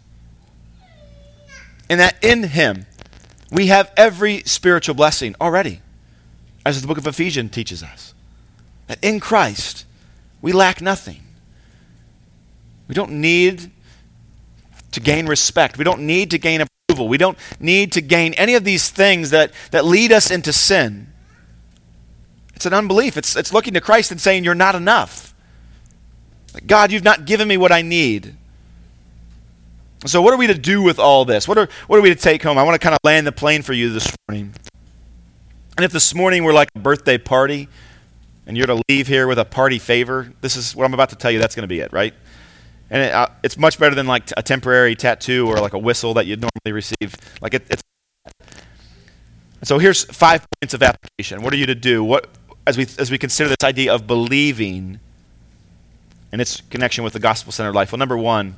[1.90, 2.86] and that in him
[3.52, 5.82] we have every spiritual blessing already,
[6.66, 8.14] as the book of Ephesians teaches us.
[8.88, 9.86] That in Christ
[10.42, 11.24] we lack nothing.
[12.88, 13.72] We don't need
[14.92, 15.78] to gain respect.
[15.78, 17.08] We don't need to gain approval.
[17.08, 21.12] We don't need to gain any of these things that, that lead us into sin.
[22.56, 23.18] It's an unbelief.
[23.18, 25.36] It's, it's looking to Christ and saying, You're not enough.
[26.66, 28.36] God, you've not given me what I need.
[30.08, 31.48] So, what are we to do with all this?
[31.48, 32.58] What are, what are we to take home?
[32.58, 34.54] I want to kind of land the plane for you this morning.
[35.78, 37.68] And if this morning we're like a birthday party
[38.46, 41.16] and you're to leave here with a party favor, this is what I'm about to
[41.16, 42.14] tell you, that's going to be it, right?
[42.90, 46.14] And it, uh, it's much better than like a temporary tattoo or like a whistle
[46.16, 47.16] that you'd normally receive.
[47.42, 47.84] Like it, it's.
[49.64, 51.42] So here's five points of application.
[51.42, 52.04] What are you to do?
[52.04, 52.30] What
[52.66, 55.00] as we as we consider this idea of believing
[56.32, 57.92] and its connection with the gospel-centered life?
[57.92, 58.56] Well, number one,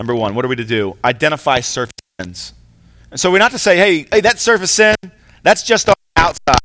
[0.00, 0.96] Number one, what are we to do?
[1.04, 2.54] Identify surface sins.
[3.10, 4.96] And so we're not to say, hey, hey, that surface sin,
[5.42, 6.58] that's just on the outside,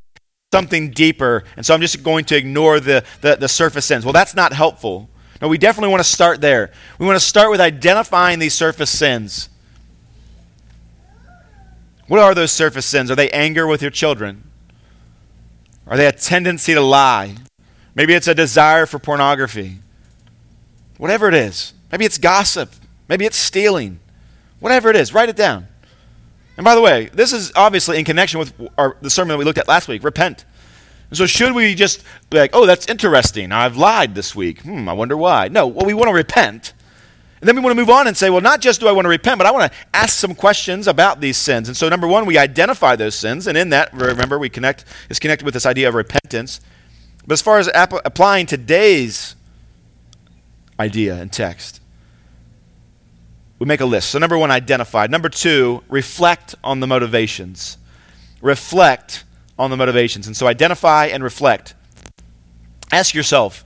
[0.53, 1.43] something deeper.
[1.57, 4.05] And so I'm just going to ignore the, the, the surface sins.
[4.05, 5.09] Well, that's not helpful.
[5.41, 6.71] No, we definitely want to start there.
[6.97, 9.49] We want to start with identifying these surface sins.
[12.07, 13.11] What are those surface sins?
[13.11, 14.49] Are they anger with your children?
[15.87, 17.35] Are they a tendency to lie?
[17.95, 19.79] Maybe it's a desire for pornography.
[20.97, 21.73] Whatever it is.
[21.91, 22.71] Maybe it's gossip.
[23.07, 23.99] Maybe it's stealing.
[24.59, 25.67] Whatever it is, write it down.
[26.57, 29.45] And by the way, this is obviously in connection with our, the sermon that we
[29.45, 30.45] looked at last week repent.
[31.09, 33.51] And so, should we just be like, oh, that's interesting.
[33.51, 34.61] I've lied this week.
[34.61, 35.49] Hmm, I wonder why.
[35.49, 36.73] No, well, we want to repent.
[37.41, 39.05] And then we want to move on and say, well, not just do I want
[39.05, 41.67] to repent, but I want to ask some questions about these sins.
[41.67, 43.45] And so, number one, we identify those sins.
[43.45, 46.59] And in that, remember, we connect, is connected with this idea of repentance.
[47.27, 49.35] But as far as ap- applying today's
[50.79, 51.81] idea and text,
[53.59, 54.09] we make a list.
[54.09, 55.07] So, number one, identify.
[55.07, 57.77] Number two, reflect on the motivations.
[58.41, 59.23] Reflect
[59.57, 60.27] on the motivations.
[60.27, 61.73] And so, identify and reflect.
[62.91, 63.63] Ask yourself,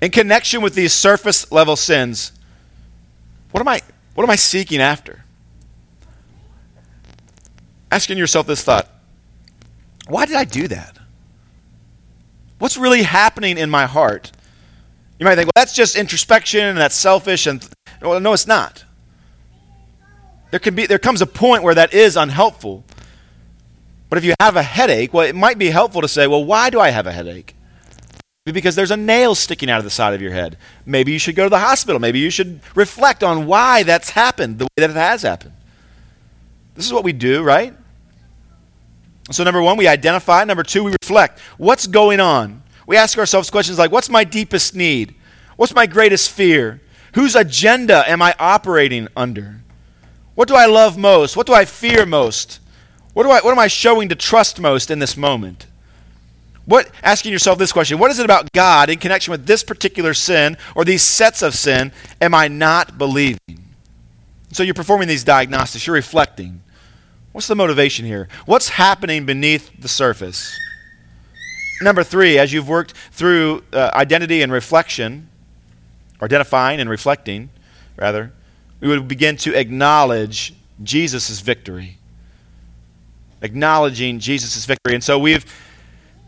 [0.00, 2.32] in connection with these surface level sins,
[3.50, 3.80] what am I,
[4.14, 5.24] what am I seeking after?
[7.90, 8.88] Asking yourself this thought
[10.08, 10.98] why did I do that?
[12.58, 14.32] What's really happening in my heart?
[15.18, 17.46] You might think, well, that's just introspection and that's selfish.
[17.46, 17.66] And
[18.00, 18.84] well, no, it's not.
[20.50, 22.84] There, can be, there comes a point where that is unhelpful.
[24.08, 26.70] But if you have a headache, well, it might be helpful to say, well, why
[26.70, 27.54] do I have a headache?
[28.44, 30.56] Because there's a nail sticking out of the side of your head.
[30.86, 32.00] Maybe you should go to the hospital.
[32.00, 35.52] Maybe you should reflect on why that's happened the way that it has happened.
[36.74, 37.74] This is what we do, right?
[39.30, 40.44] So, number one, we identify.
[40.44, 41.40] Number two, we reflect.
[41.58, 42.62] What's going on?
[42.86, 45.14] We ask ourselves questions like what's my deepest need?
[45.56, 46.80] What's my greatest fear?
[47.14, 49.60] Whose agenda am I operating under?
[50.38, 51.36] What do I love most?
[51.36, 52.60] What do I fear most?
[53.12, 55.66] What, do I, what am I showing to trust most in this moment?
[56.64, 60.14] What, asking yourself this question, what is it about God in connection with this particular
[60.14, 63.74] sin or these sets of sin am I not believing?
[64.52, 66.62] So you're performing these diagnostics, you're reflecting.
[67.32, 68.28] What's the motivation here?
[68.46, 70.56] What's happening beneath the surface?
[71.82, 75.30] Number three, as you've worked through uh, identity and reflection,
[76.20, 77.50] or identifying and reflecting,
[77.96, 78.32] rather,
[78.80, 81.98] we would begin to acknowledge Jesus' victory.
[83.42, 84.94] Acknowledging Jesus' victory.
[84.94, 85.44] And so we've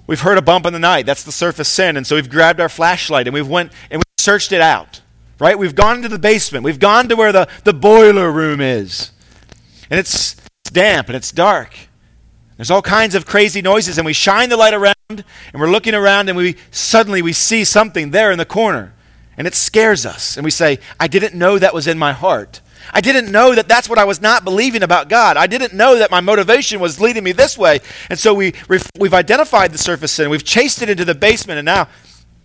[0.07, 1.07] we've heard a bump in the night.
[1.07, 1.97] That's the surface sin.
[1.97, 5.01] And so we've grabbed our flashlight and we've went and we searched it out.
[5.39, 5.59] Right?
[5.59, 6.65] We've gone to the basement.
[6.65, 9.11] We've gone to where the, the boiler room is.
[9.91, 11.75] And it's, it's damp and it's dark.
[12.61, 15.25] There's all kinds of crazy noises, and we shine the light around, and
[15.55, 18.93] we're looking around, and we suddenly we see something there in the corner,
[19.41, 22.61] and it scares us, and we say, "I didn't know that was in my heart.
[22.93, 25.39] I didn't know that that's what I was not believing about God.
[25.39, 27.81] I didn't know that my motivation was leading me this way."
[28.11, 28.53] And so we
[28.99, 31.89] we've identified the surface sin, we've chased it into the basement, and now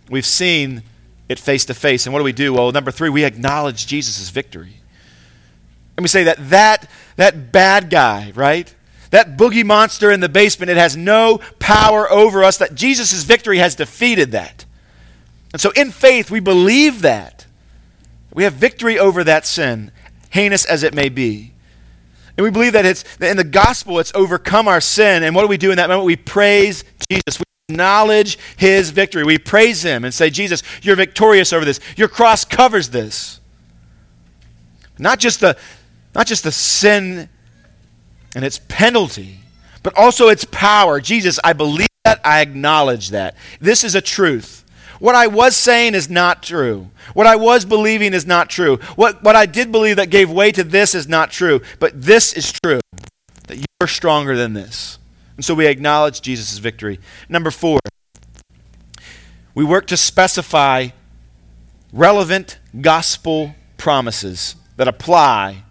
[0.09, 0.83] we've seen
[1.27, 2.05] it face to face.
[2.05, 2.53] And what do we do?
[2.53, 4.79] Well, number three, we acknowledge Jesus' victory.
[5.97, 8.73] And we say that that that bad guy, right?
[9.09, 13.57] That boogie monster in the basement, it has no power over us, that Jesus' victory
[13.57, 14.64] has defeated that.
[15.55, 17.45] And so in faith, we believe that.
[18.33, 19.89] We have victory over that sin,
[20.31, 21.53] heinous as it may be.
[22.35, 25.23] And we believe that it's that in the gospel it's overcome our sin.
[25.23, 26.07] And what do we do in that moment?
[26.07, 27.39] We praise Jesus.
[27.39, 29.23] We acknowledge his victory.
[29.23, 31.79] We praise him and say, Jesus, you're victorious over this.
[31.95, 33.39] Your cross covers this.
[34.99, 35.57] Not just the,
[36.13, 37.29] not just the sin
[38.35, 39.39] and its penalty,
[39.83, 40.99] but also its power.
[40.99, 42.19] Jesus, I believe that.
[42.25, 43.37] I acknowledge that.
[43.61, 44.63] This is a truth.
[44.99, 46.89] What I was saying is not true.
[47.13, 48.77] What I was believing is not true.
[48.95, 51.61] What, what I did believe that gave way to this is not true.
[51.79, 52.79] But this is true
[53.47, 54.97] that you're stronger than this.
[55.35, 56.99] And so we acknowledge Jesus' victory.
[57.27, 57.79] Number four,
[59.53, 60.89] we work to specify
[61.91, 65.63] relevant gospel promises that apply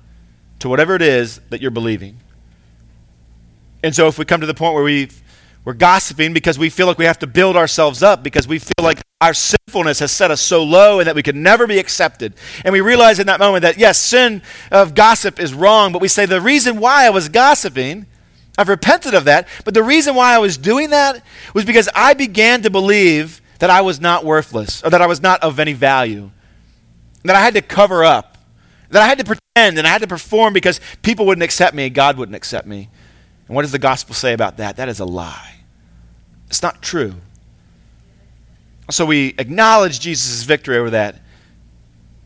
[0.58, 2.18] to whatever it is that you're believing.
[3.82, 5.10] And so if we come to the point where we
[5.64, 8.82] we're gossiping because we feel like we have to build ourselves up because we feel
[8.82, 12.34] like our sinfulness has set us so low and that we could never be accepted.
[12.64, 16.08] And we realize in that moment that yes, sin of gossip is wrong, but we
[16.08, 18.04] say the reason why I was gossiping,
[18.58, 22.12] I've repented of that, but the reason why I was doing that was because I
[22.12, 25.72] began to believe that I was not worthless or that I was not of any
[25.72, 26.30] value.
[27.22, 28.36] That I had to cover up.
[28.90, 31.86] That I had to pretend and I had to perform because people wouldn't accept me
[31.86, 32.90] and God wouldn't accept me.
[33.48, 34.76] And what does the gospel say about that?
[34.76, 35.53] That is a lie.
[36.54, 37.14] It's not true.
[38.88, 41.20] So we acknowledge Jesus' victory over that.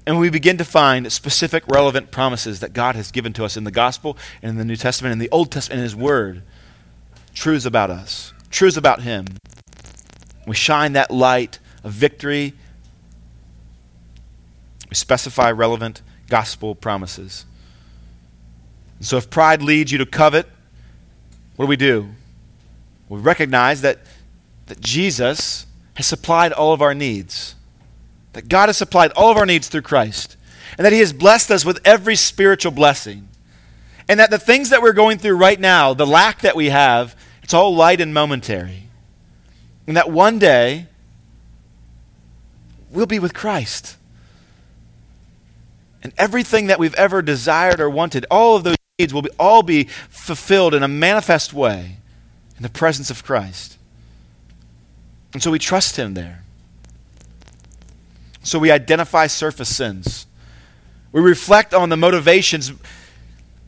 [0.07, 3.65] And we begin to find specific, relevant promises that God has given to us in
[3.65, 6.43] the gospel and in the New Testament and the Old Testament and His Word.
[7.33, 9.25] Truths about us, truths about Him.
[10.47, 12.53] We shine that light of victory.
[14.91, 17.47] We specify relevant gospel promises.
[18.99, 20.47] And so if pride leads you to covet,
[21.57, 22.11] what do we do?
[23.09, 24.01] We recognize that,
[24.69, 27.57] that Jesus has supplied all of our needs,
[28.35, 30.37] that God has supplied all of our needs through Christ,
[30.77, 33.29] and that He has blessed us with every spiritual blessing.
[34.09, 37.17] And that the things that we're going through right now, the lack that we have,
[37.43, 38.85] it's all light and momentary.
[39.87, 40.87] And that one day,
[42.91, 43.97] we'll be with Christ.
[46.03, 49.63] And everything that we've ever desired or wanted, all of those needs will be, all
[49.63, 51.97] be fulfilled in a manifest way
[52.57, 53.78] in the presence of Christ.
[55.33, 56.45] And so we trust Him there.
[58.43, 60.27] So we identify surface sins.
[61.13, 62.73] We reflect on the motivations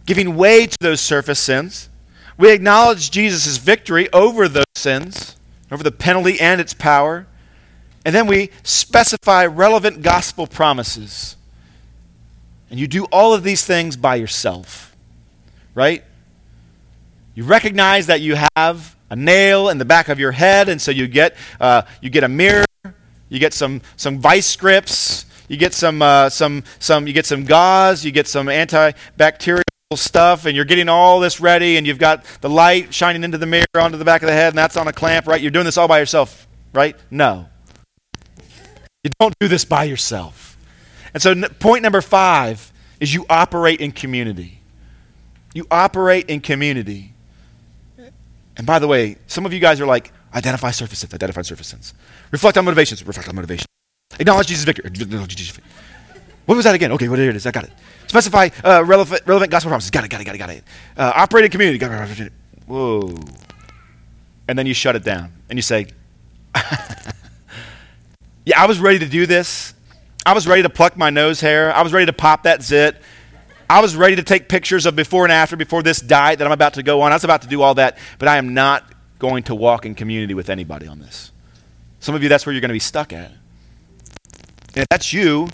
[0.07, 1.89] giving way to those surface sins.
[2.39, 5.37] We acknowledge Jesus' victory over those sins,
[5.71, 7.27] over the penalty and its power.
[8.05, 11.37] And then we specify relevant gospel promises.
[12.71, 14.91] And you do all of these things by yourself
[15.75, 16.05] right?
[17.35, 20.91] You recognize that you have a nail in the back of your head, and so
[20.91, 22.65] you get, uh, you get a mirror,
[23.29, 27.45] you get some, some vice grips, you get some, uh, some, some, you get some
[27.45, 29.63] gauze, you get some antibacterial
[29.95, 33.47] stuff, and you're getting all this ready, and you've got the light shining into the
[33.47, 35.41] mirror onto the back of the head, and that's on a clamp, right?
[35.41, 36.97] You're doing this all by yourself, right?
[37.11, 37.49] No.
[39.03, 40.57] You don't do this by yourself.
[41.13, 44.61] And so, point number five is you operate in community.
[45.55, 47.15] You operate in community.
[48.61, 51.69] And by the way, some of you guys are like, identify surface sins, identify surface
[51.69, 51.95] sins.
[52.31, 53.65] Reflect on motivations, reflect on motivation.
[54.19, 54.91] Acknowledge Jesus' victory.
[56.45, 56.93] What was that again?
[56.93, 57.47] Okay, well, there it is.
[57.47, 57.73] I got it.
[58.07, 59.91] Specify uh, relevant, relevant gospel promises.
[59.91, 60.65] Got it, got it, got it, got it.
[60.95, 61.79] Uh, operating community.
[61.79, 62.33] Got it.
[62.67, 63.17] Whoa.
[64.47, 65.87] And then you shut it down and you say,
[68.45, 69.73] Yeah, I was ready to do this.
[70.27, 71.75] I was ready to pluck my nose hair.
[71.75, 73.01] I was ready to pop that zit.
[73.71, 76.51] I was ready to take pictures of before and after before this diet that I'm
[76.51, 77.13] about to go on.
[77.13, 78.85] I was about to do all that, but I am not
[79.21, 81.31] going to walk in community with anybody on this.
[82.01, 83.31] Some of you, that's where you're going to be stuck at.
[84.75, 85.51] And if that's you,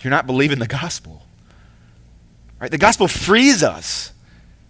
[0.00, 1.22] you're not believing the gospel.
[2.58, 2.72] Right?
[2.72, 4.12] The gospel frees us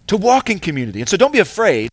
[0.05, 0.99] to walk in community.
[0.99, 1.89] And so don't be afraid.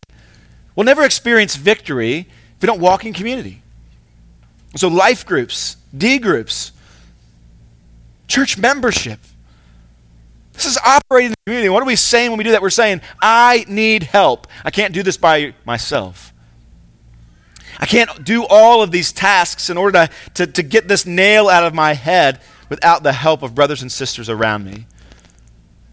[0.75, 3.63] We'll never experience victory if we don't walk in community.
[4.75, 6.71] So, life groups, D groups,
[8.31, 9.19] church membership.
[10.53, 11.69] This is operating in the community.
[11.69, 12.61] What are we saying when we do that?
[12.61, 14.47] We're saying, I need help.
[14.63, 16.33] I can't do this by myself.
[17.77, 20.09] I can't do all of these tasks in order to,
[20.45, 23.91] to, to get this nail out of my head without the help of brothers and
[23.91, 24.85] sisters around me.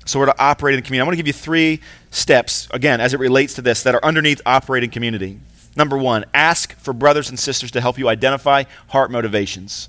[0.04, 1.02] So we're to operate in the community.
[1.02, 1.80] I want to give you three
[2.10, 5.40] steps, again, as it relates to this, that are underneath operating community.
[5.76, 9.88] Number one, ask for brothers and sisters to help you identify heart motivations.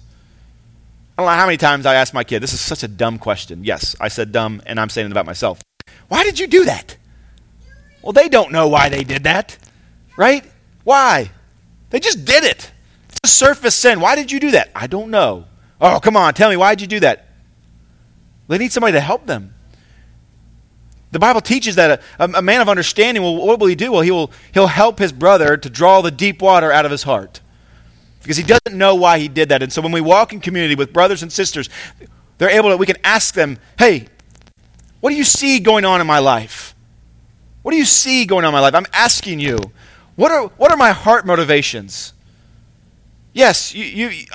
[1.19, 3.17] I don't know how many times I asked my kid, this is such a dumb
[3.17, 3.65] question.
[3.65, 5.61] Yes, I said dumb, and I'm saying it about myself.
[6.07, 6.95] Why did you do that?
[8.01, 9.57] Well, they don't know why they did that,
[10.15, 10.49] right?
[10.85, 11.29] Why?
[11.89, 12.71] They just did it.
[13.09, 13.99] It's a surface sin.
[13.99, 14.71] Why did you do that?
[14.73, 15.43] I don't know.
[15.81, 17.27] Oh, come on, tell me, why did you do that?
[18.47, 19.53] They need somebody to help them.
[21.11, 23.91] The Bible teaches that a, a, man of understanding, will, what will he do?
[23.91, 27.03] Well, he will, he'll help his brother to draw the deep water out of his
[27.03, 27.41] heart.
[28.21, 29.63] Because he doesn't know why he did that.
[29.63, 31.69] And so when we walk in community with brothers and sisters,
[32.37, 34.07] they're able to, we can ask them, hey,
[34.99, 36.75] what do you see going on in my life?
[37.61, 38.75] What do you see going on in my life?
[38.75, 39.57] I'm asking you,
[40.15, 42.13] what are, what are my heart motivations?
[43.33, 44.25] Yes, you, you,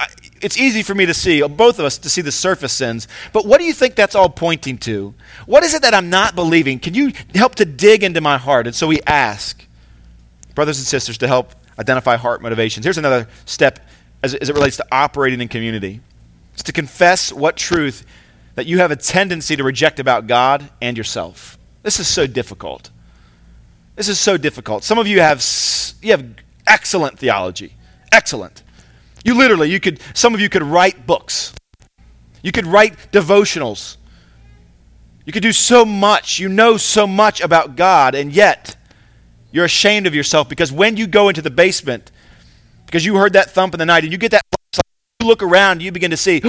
[0.41, 3.09] it's easy for me to see, uh, both of us, to see the surface sins.
[3.33, 5.15] But what do you think that's all pointing to?
[5.47, 6.79] What is it that I'm not believing?
[6.79, 8.67] Can you help to dig into my heart?
[8.67, 9.67] And so we ask
[10.55, 12.85] brothers and sisters to help identify heart motivations.
[12.85, 13.81] Here's another step
[14.23, 16.01] as, as it relates to operating in community
[16.55, 18.07] it's to confess what truth
[18.55, 21.59] that you have a tendency to reject about God and yourself.
[21.83, 22.91] This is so difficult.
[23.97, 24.85] This is so difficult.
[24.85, 25.45] Some of you have,
[26.01, 26.25] you have
[26.67, 27.75] excellent theology.
[28.13, 28.63] Excellent.
[29.25, 31.53] You literally, you could, some of you could write books.
[32.43, 33.97] You could write devotionals.
[35.25, 36.39] You could do so much.
[36.39, 38.77] You know so much about God, and yet
[39.55, 42.11] you're ashamed of yourself because when you go into the basement,
[42.87, 44.43] because you heard that thump in the night and you get that,
[45.21, 46.39] you look around, you begin to see,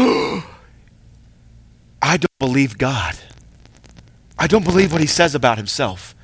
[2.02, 3.16] I don't believe God.
[4.40, 6.16] I don't believe what he says about himself.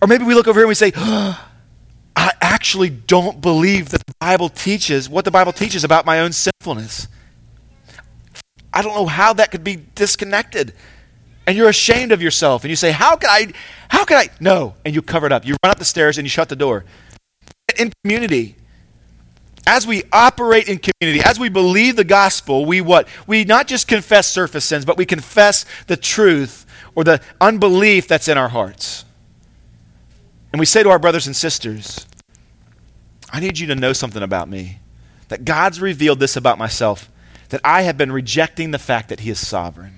[0.00, 4.14] Or maybe we look over here and we say, I actually don't believe that the
[4.20, 7.08] Bible teaches what the Bible teaches about my own sinfulness.
[8.72, 10.72] I don't know how that could be disconnected.
[11.48, 13.52] And you're ashamed of yourself and you say, How can I
[13.88, 15.46] how can I no and you cover it up.
[15.46, 16.84] You run up the stairs and you shut the door.
[17.78, 18.54] In community,
[19.66, 23.08] as we operate in community, as we believe the gospel, we what?
[23.26, 28.28] We not just confess surface sins, but we confess the truth or the unbelief that's
[28.28, 29.06] in our hearts.
[30.52, 32.06] And we say to our brothers and sisters,
[33.32, 34.80] I need you to know something about me.
[35.28, 37.10] That God's revealed this about myself
[37.48, 39.94] that I have been rejecting the fact that He is sovereign.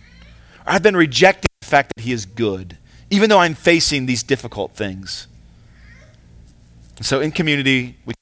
[0.71, 2.79] I've been rejecting the fact that He is good,
[3.11, 5.27] even though I'm facing these difficult things.
[6.97, 8.14] And so in community, we.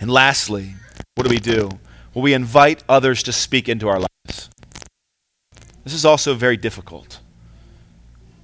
[0.00, 0.74] And lastly,
[1.16, 1.68] what do we do?
[2.14, 4.48] Well, we invite others to speak into our lives.
[5.84, 7.20] This is also very difficult.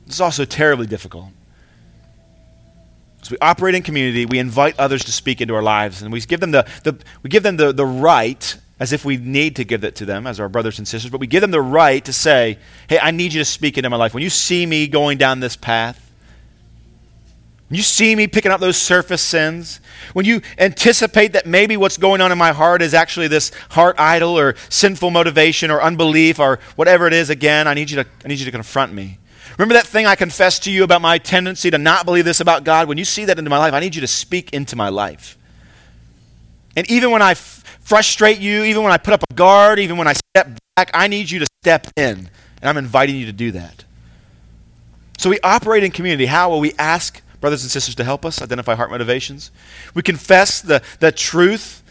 [0.05, 1.29] This is also terribly difficult.
[3.23, 6.21] So we operate in community, we invite others to speak into our lives, and we
[6.21, 9.65] give them the, the, we give them the, the right, as if we need to
[9.65, 12.03] give it to them as our brothers and sisters, but we give them the right
[12.07, 12.59] to say,
[12.89, 14.15] hey, I need you to speak into my life.
[14.15, 16.11] When you see me going down this path,
[17.69, 19.81] when you see me picking up those surface sins,
[20.15, 24.01] when you anticipate that maybe what's going on in my heart is actually this heart
[24.01, 28.09] idol or sinful motivation or unbelief or whatever it is, again, I need you to,
[28.25, 29.19] I need you to confront me.
[29.59, 32.65] Remember that thing I confessed to you about my tendency to not believe this about
[32.65, 32.89] God?
[32.89, 35.37] When you see that into my life, I need you to speak into my life.
[36.75, 37.35] And even when I
[37.81, 41.09] frustrate you, even when I put up a guard, even when I step back, I
[41.09, 42.31] need you to step in.
[42.61, 43.85] And I'm inviting you to do that.
[45.19, 46.27] So we operate in community.
[46.27, 49.51] How will we ask brothers and sisters to help us identify heart motivations?
[49.95, 51.83] We confess the, the truth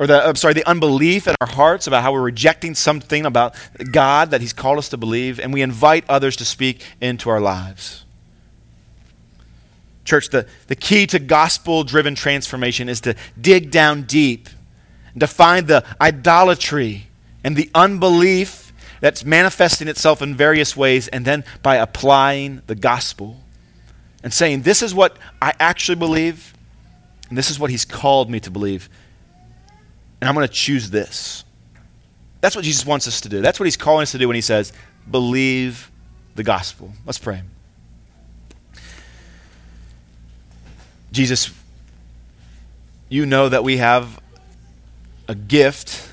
[0.00, 3.54] or the I'm sorry, the unbelief in our hearts about how we're rejecting something about
[3.92, 7.40] God that He's called us to believe, and we invite others to speak into our
[7.40, 8.04] lives.
[10.06, 14.48] Church, the, the key to gospel driven transformation is to dig down deep
[15.12, 17.06] and to find the idolatry
[17.42, 23.38] and the unbelief that's manifesting itself in various ways, and then by applying the gospel
[24.22, 26.54] and saying, This is what I actually believe,
[27.28, 28.90] and this is what He's called me to believe,
[30.20, 31.44] and I'm going to choose this.
[32.42, 33.40] That's what Jesus wants us to do.
[33.40, 34.72] That's what He's calling us to do when He says,
[35.10, 35.90] Believe
[36.34, 36.92] the gospel.
[37.06, 37.42] Let's pray.
[41.12, 41.50] Jesus,
[43.08, 44.19] you know that we have
[45.30, 46.08] a gift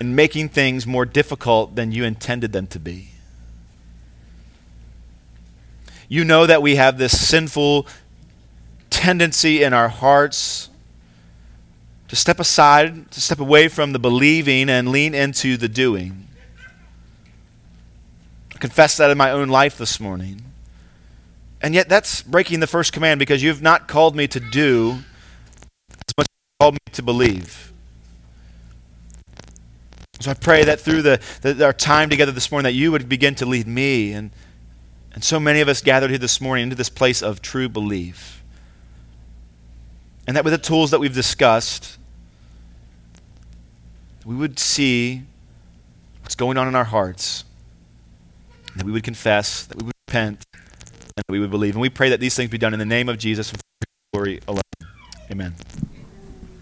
[0.00, 3.10] in making things more difficult than you intended them to be.
[6.08, 7.86] You know that we have this sinful
[8.88, 10.70] tendency in our hearts
[12.08, 16.26] to step aside, to step away from the believing and lean into the doing.
[18.54, 20.40] I confess that in my own life this morning.
[21.60, 25.00] And yet, that's breaking the first command because you've not called me to do
[25.90, 27.68] as much as you called me to believe.
[30.20, 33.08] So I pray that through the, the, our time together this morning, that you would
[33.08, 34.30] begin to lead me and,
[35.12, 38.42] and so many of us gathered here this morning into this place of true belief.
[40.26, 41.98] And that with the tools that we've discussed,
[44.26, 45.22] we would see
[46.22, 47.44] what's going on in our hearts,
[48.76, 51.74] that we would confess, that we would repent, and that we would believe.
[51.74, 53.86] And we pray that these things be done in the name of Jesus and for
[54.12, 54.60] glory alone.
[55.30, 55.54] Amen.